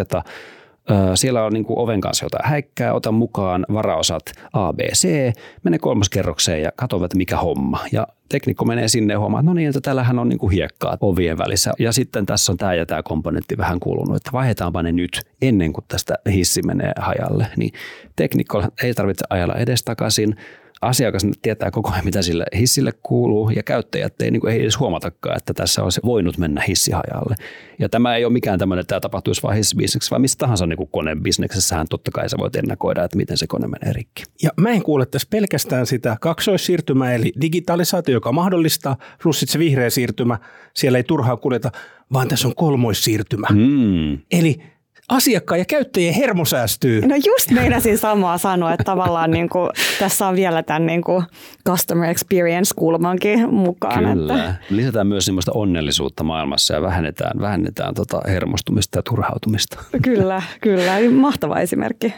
siellä 1.16 1.44
on 1.44 1.54
niin 1.54 1.66
kuin 1.66 1.80
oven 1.80 2.02
kanssa 2.02 2.26
jotain 2.26 2.50
häikkää, 2.50 2.94
ota 2.94 3.12
mukaan 3.12 3.66
varaosat 3.74 4.24
A, 4.54 4.74
B, 4.74 4.80
C, 4.80 5.34
mene 5.64 5.80
kolmoskerrokseen 5.80 6.62
ja 6.62 6.72
katso, 6.76 7.06
että 7.06 7.18
mikä 7.18 7.38
homma. 7.38 7.80
Ja 7.92 8.08
teknikko 8.30 8.66
menee 8.66 8.88
sinne 8.88 9.14
ja 9.14 9.20
huomaa, 9.20 9.40
että 9.40 9.50
no 9.50 9.54
niin, 9.54 9.68
että 9.70 9.82
täällähän 9.82 10.20
on 10.20 10.30
niin 10.30 10.40
kuin 10.40 10.52
hiekkaa 10.52 10.98
ovien 11.02 11.38
välissä. 11.38 11.74
Ja 11.80 11.92
sitten 11.92 12.26
tässä 12.26 12.52
on 12.52 12.58
tämä 12.58 12.74
ja 12.74 12.86
tämä 12.86 13.04
komponentti 13.04 13.58
vähän 13.58 13.80
kulunut, 13.80 14.16
että 14.16 14.32
vaihdetaanpa 14.34 14.84
ne 14.84 14.92
nyt 14.92 15.22
ennen 15.42 15.74
kuin 15.74 15.86
tästä 15.88 16.16
hissi 16.32 16.62
menee 16.62 16.92
hajalle. 17.00 17.48
Niin 17.58 17.74
teknikko 18.16 18.64
ei 18.84 18.94
tarvitse 18.94 19.26
ajalla 19.30 19.56
edestakaisin, 19.56 20.36
asiakas 20.82 21.26
tietää 21.42 21.72
koko 21.72 21.92
ajan, 21.92 22.06
mitä 22.06 22.22
sille 22.22 22.46
hissille 22.56 22.92
kuuluu, 23.04 23.50
ja 23.50 23.64
käyttäjät 23.64 24.22
ei, 24.22 24.32
niin 24.32 24.42
kuin, 24.42 24.54
ei 24.54 24.62
edes 24.62 24.80
huomatakaan, 24.80 25.38
että 25.38 25.54
tässä 25.54 25.84
olisi 25.84 26.02
voinut 26.06 26.38
mennä 26.38 26.64
hissihajalle. 26.68 27.36
Ja 27.80 27.90
tämä 27.90 28.16
ei 28.16 28.26
ole 28.26 28.34
mikään 28.34 28.60
tämmöinen, 28.60 28.82
että 28.82 28.90
tämä 28.90 29.00
tapahtuisi 29.00 29.44
vain 29.44 29.58
hissibisneksessä, 29.58 30.12
vaan 30.12 30.22
missä 30.22 30.38
tahansa 30.38 30.66
niin 30.66 30.88
konebisneksessähän 30.92 31.88
totta 31.90 32.12
kai 32.12 32.30
sä 32.30 32.38
voit 32.38 32.56
ennakoida, 32.56 33.04
että 33.04 33.18
miten 33.18 33.38
se 33.38 33.48
kone 33.48 33.68
menee 33.68 33.94
rikki. 33.94 34.24
Ja 34.44 34.50
mä 34.58 34.70
en 34.70 34.84
kuule 34.84 35.06
tässä 35.06 35.28
pelkästään 35.32 35.86
sitä 35.86 36.18
kaksoissiirtymää, 36.22 37.14
eli 37.14 37.34
digitalisaatio, 37.42 38.14
joka 38.14 38.32
mahdollistaa, 38.32 38.98
plus 39.24 39.40
sitten 39.40 39.54
se 39.54 39.60
vihreä 39.60 39.90
siirtymä, 39.90 40.40
siellä 40.74 40.98
ei 40.98 41.04
turhaa 41.04 41.38
kuljeta, 41.38 41.72
vaan 42.14 42.28
tässä 42.28 42.48
on 42.48 42.56
kolmoissiirtymä. 42.56 43.48
Mm. 43.54 44.18
Eli 44.32 44.62
asiakkaan 45.10 45.60
ja 45.60 45.66
käyttäjien 45.66 46.14
hermo 46.14 46.46
säästyy. 46.46 47.02
No 47.02 47.16
just 47.16 47.52
meinasin 47.52 47.98
samaa 47.98 48.38
sanoa, 48.38 48.74
että 48.74 48.84
tavallaan 48.84 49.32
niin 49.32 49.50
kuin, 49.50 49.70
tässä 50.00 50.28
on 50.28 50.36
vielä 50.36 50.64
tämän 50.64 50.86
niin 50.86 51.02
kuin 51.02 51.24
customer 51.68 52.10
experience-kulmankin 52.10 53.54
mukaan. 53.54 54.04
Kyllä. 54.04 54.34
Että. 54.34 54.56
Lisätään 54.70 55.08
myös 55.08 55.26
sellaista 55.26 55.52
onnellisuutta 55.56 56.24
maailmassa 56.24 56.74
ja 56.74 56.82
vähennetään, 56.82 57.42
vähennetään 57.42 57.94
tota 57.94 58.22
hermostumista 58.28 58.98
ja 58.98 59.04
turhautumista. 59.04 59.84
Kyllä, 60.04 60.42
kyllä. 60.62 60.94
Mahtava 61.12 61.60
esimerkki. 61.60 62.14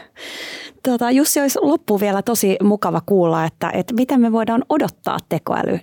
Tota, 0.82 1.10
Jussi, 1.10 1.40
olisi 1.40 1.58
loppu 1.62 2.00
vielä 2.00 2.22
tosi 2.22 2.56
mukava 2.62 3.02
kuulla, 3.06 3.44
että, 3.44 3.70
että 3.74 3.94
mitä 3.94 4.18
me 4.18 4.32
voidaan 4.32 4.64
odottaa 4.68 5.18
tekoäly 5.28 5.76
4.0 5.76 5.80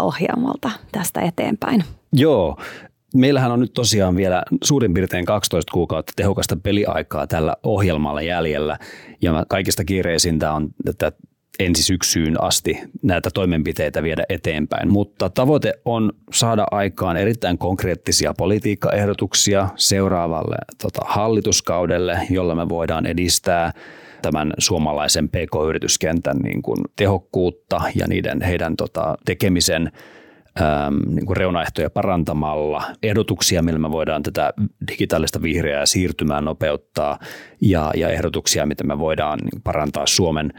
ohjelmalta 0.00 0.70
tästä 0.92 1.20
eteenpäin. 1.20 1.84
Joo, 2.12 2.58
Meillähän 3.14 3.52
on 3.52 3.60
nyt 3.60 3.72
tosiaan 3.72 4.16
vielä 4.16 4.42
suurin 4.64 4.94
piirtein 4.94 5.24
12 5.24 5.72
kuukautta 5.72 6.12
tehokasta 6.16 6.56
peliaikaa 6.62 7.26
tällä 7.26 7.56
ohjelmalla 7.62 8.22
jäljellä 8.22 8.78
ja 9.22 9.44
kaikista 9.48 9.84
kiireisintä 9.84 10.52
on 10.52 10.68
että 10.88 11.12
ensi 11.58 11.82
syksyyn 11.82 12.42
asti 12.42 12.80
näitä 13.02 13.30
toimenpiteitä 13.34 14.02
viedä 14.02 14.24
eteenpäin. 14.28 14.92
Mutta 14.92 15.30
tavoite 15.30 15.74
on 15.84 16.12
saada 16.32 16.66
aikaan 16.70 17.16
erittäin 17.16 17.58
konkreettisia 17.58 18.34
politiikkaehdotuksia 18.38 19.68
seuraavalle 19.76 20.56
tota, 20.82 21.00
hallituskaudelle, 21.04 22.20
jolla 22.30 22.54
me 22.54 22.68
voidaan 22.68 23.06
edistää 23.06 23.72
tämän 24.22 24.52
suomalaisen 24.58 25.28
pk-yrityskentän 25.28 26.36
niin 26.36 26.62
kuin 26.62 26.78
tehokkuutta 26.96 27.80
ja 27.94 28.06
niiden, 28.08 28.42
heidän 28.42 28.76
tota, 28.76 29.16
tekemisen 29.24 29.92
ähm, 30.60 30.94
niin 31.14 31.26
kuin 31.26 31.36
reunaehtoja 31.36 31.90
parantamalla, 31.90 32.82
ehdotuksia, 33.02 33.62
millä 33.62 33.78
me 33.78 33.90
voidaan 33.90 34.22
tätä 34.22 34.52
digitaalista 34.90 35.42
vihreää 35.42 35.86
siirtymää 35.86 36.40
nopeuttaa 36.40 37.18
ja, 37.60 37.90
ja 37.96 38.08
ehdotuksia, 38.08 38.66
miten 38.66 38.86
me 38.86 38.98
voidaan 38.98 39.38
niin 39.38 39.62
parantaa 39.62 40.06
Suomen 40.06 40.52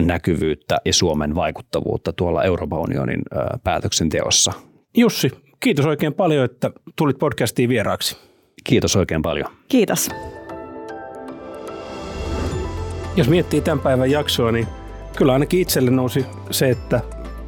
näkyvyyttä 0.00 0.76
ja 0.84 0.92
Suomen 0.92 1.34
vaikuttavuutta 1.34 2.12
tuolla 2.12 2.44
Euroopan 2.44 2.80
unionin 2.80 3.22
päätöksenteossa. 3.64 4.52
Jussi, 4.96 5.30
kiitos 5.60 5.86
oikein 5.86 6.14
paljon, 6.14 6.44
että 6.44 6.70
tulit 6.96 7.18
podcastiin 7.18 7.68
vieraaksi. 7.68 8.16
Kiitos 8.64 8.96
oikein 8.96 9.22
paljon. 9.22 9.48
Kiitos. 9.68 10.08
Jos 13.16 13.28
miettii 13.28 13.60
tämän 13.60 13.80
päivän 13.80 14.10
jaksoa, 14.10 14.52
niin 14.52 14.66
kyllä 15.16 15.32
ainakin 15.32 15.60
itselle 15.60 15.90
nousi 15.90 16.26
se, 16.50 16.70
että 16.70 17.00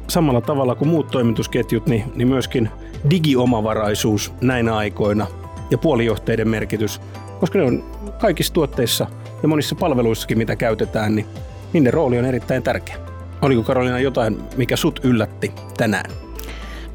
samalla 0.07 0.41
tavalla 0.41 0.75
kuin 0.75 0.89
muut 0.89 1.07
toimitusketjut, 1.11 1.85
niin, 1.87 2.03
niin 2.15 2.27
myöskin 2.27 2.69
digiomavaraisuus 3.09 4.33
näinä 4.41 4.75
aikoina 4.75 5.27
ja 5.71 5.77
puolijohteiden 5.77 6.47
merkitys, 6.47 7.01
koska 7.39 7.59
ne 7.59 7.65
on 7.65 7.83
kaikissa 8.19 8.53
tuotteissa 8.53 9.07
ja 9.41 9.47
monissa 9.47 9.75
palveluissakin, 9.75 10.37
mitä 10.37 10.55
käytetään, 10.55 11.15
niin 11.15 11.25
niiden 11.73 11.93
rooli 11.93 12.19
on 12.19 12.25
erittäin 12.25 12.63
tärkeä. 12.63 12.97
Oliko 13.41 13.63
Karolina 13.63 13.99
jotain, 13.99 14.37
mikä 14.57 14.75
sut 14.75 14.99
yllätti 15.03 15.51
tänään? 15.77 16.11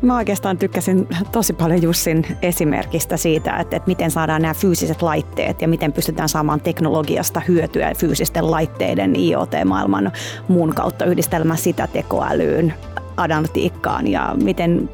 Mä 0.02 0.16
oikeastaan 0.16 0.58
tykkäsin 0.58 1.08
tosi 1.32 1.52
paljon 1.52 1.82
Jussin 1.82 2.26
esimerkistä 2.42 3.16
siitä, 3.16 3.56
että, 3.56 3.76
että 3.76 3.86
miten 3.86 4.10
saadaan 4.10 4.42
nämä 4.42 4.54
fyysiset 4.54 5.02
laitteet 5.02 5.62
ja 5.62 5.68
miten 5.68 5.92
pystytään 5.92 6.28
saamaan 6.28 6.60
teknologiasta 6.60 7.40
hyötyä 7.48 7.92
fyysisten 7.98 8.50
laitteiden 8.50 9.16
IoT-maailman 9.16 10.12
muun 10.48 10.74
kautta 10.74 11.04
yhdistelmään 11.04 11.58
sitä 11.58 11.86
tekoälyyn, 11.86 12.74
analytiikkaan 13.16 14.06
ja 14.06 14.34
miten 14.42 14.90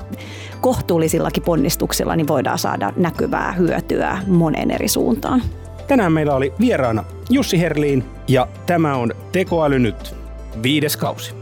kohtuullisillakin 0.60 1.42
ponnistuksilla 1.42 2.16
niin 2.16 2.28
voidaan 2.28 2.58
saada 2.58 2.92
näkyvää 2.96 3.52
hyötyä 3.52 4.18
moneen 4.26 4.70
eri 4.70 4.88
suuntaan. 4.88 5.42
Tänään 5.88 6.12
meillä 6.12 6.34
oli 6.34 6.52
vieraana 6.60 7.04
Jussi 7.30 7.60
Herliin 7.60 8.04
ja 8.28 8.48
tämä 8.66 8.94
on 8.94 9.12
Tekoäly 9.32 9.78
nyt 9.78 10.14
viides 10.62 10.96
kausi. 10.96 11.34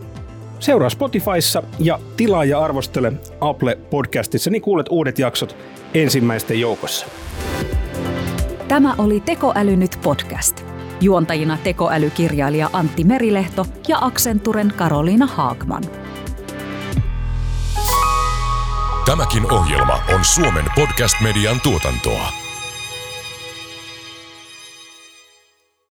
Seuraa 0.58 0.90
Spotifyssa 0.90 1.62
ja 1.78 1.98
tilaa 2.16 2.44
ja 2.44 2.60
arvostele 2.60 3.12
Apple 3.40 3.78
Podcastissa, 3.90 4.50
niin 4.50 4.62
kuulet 4.62 4.86
uudet 4.90 5.18
jaksot 5.18 5.56
ensimmäisten 5.94 6.60
joukossa. 6.60 7.06
Tämä 8.68 8.94
oli 8.98 9.20
Tekoäly 9.20 9.76
nyt 9.76 9.98
podcast. 10.02 10.64
Juontajina 11.00 11.58
tekoälykirjailija 11.64 12.70
Antti 12.72 13.04
Merilehto 13.04 13.66
ja 13.88 13.98
Accenturen 14.00 14.72
Karoliina 14.76 15.26
Haagman. 15.26 15.82
Tämäkin 19.06 19.52
ohjelma 19.52 20.00
on 20.14 20.24
Suomen 20.24 20.64
podcast-median 20.74 21.60
tuotantoa. 21.60 22.45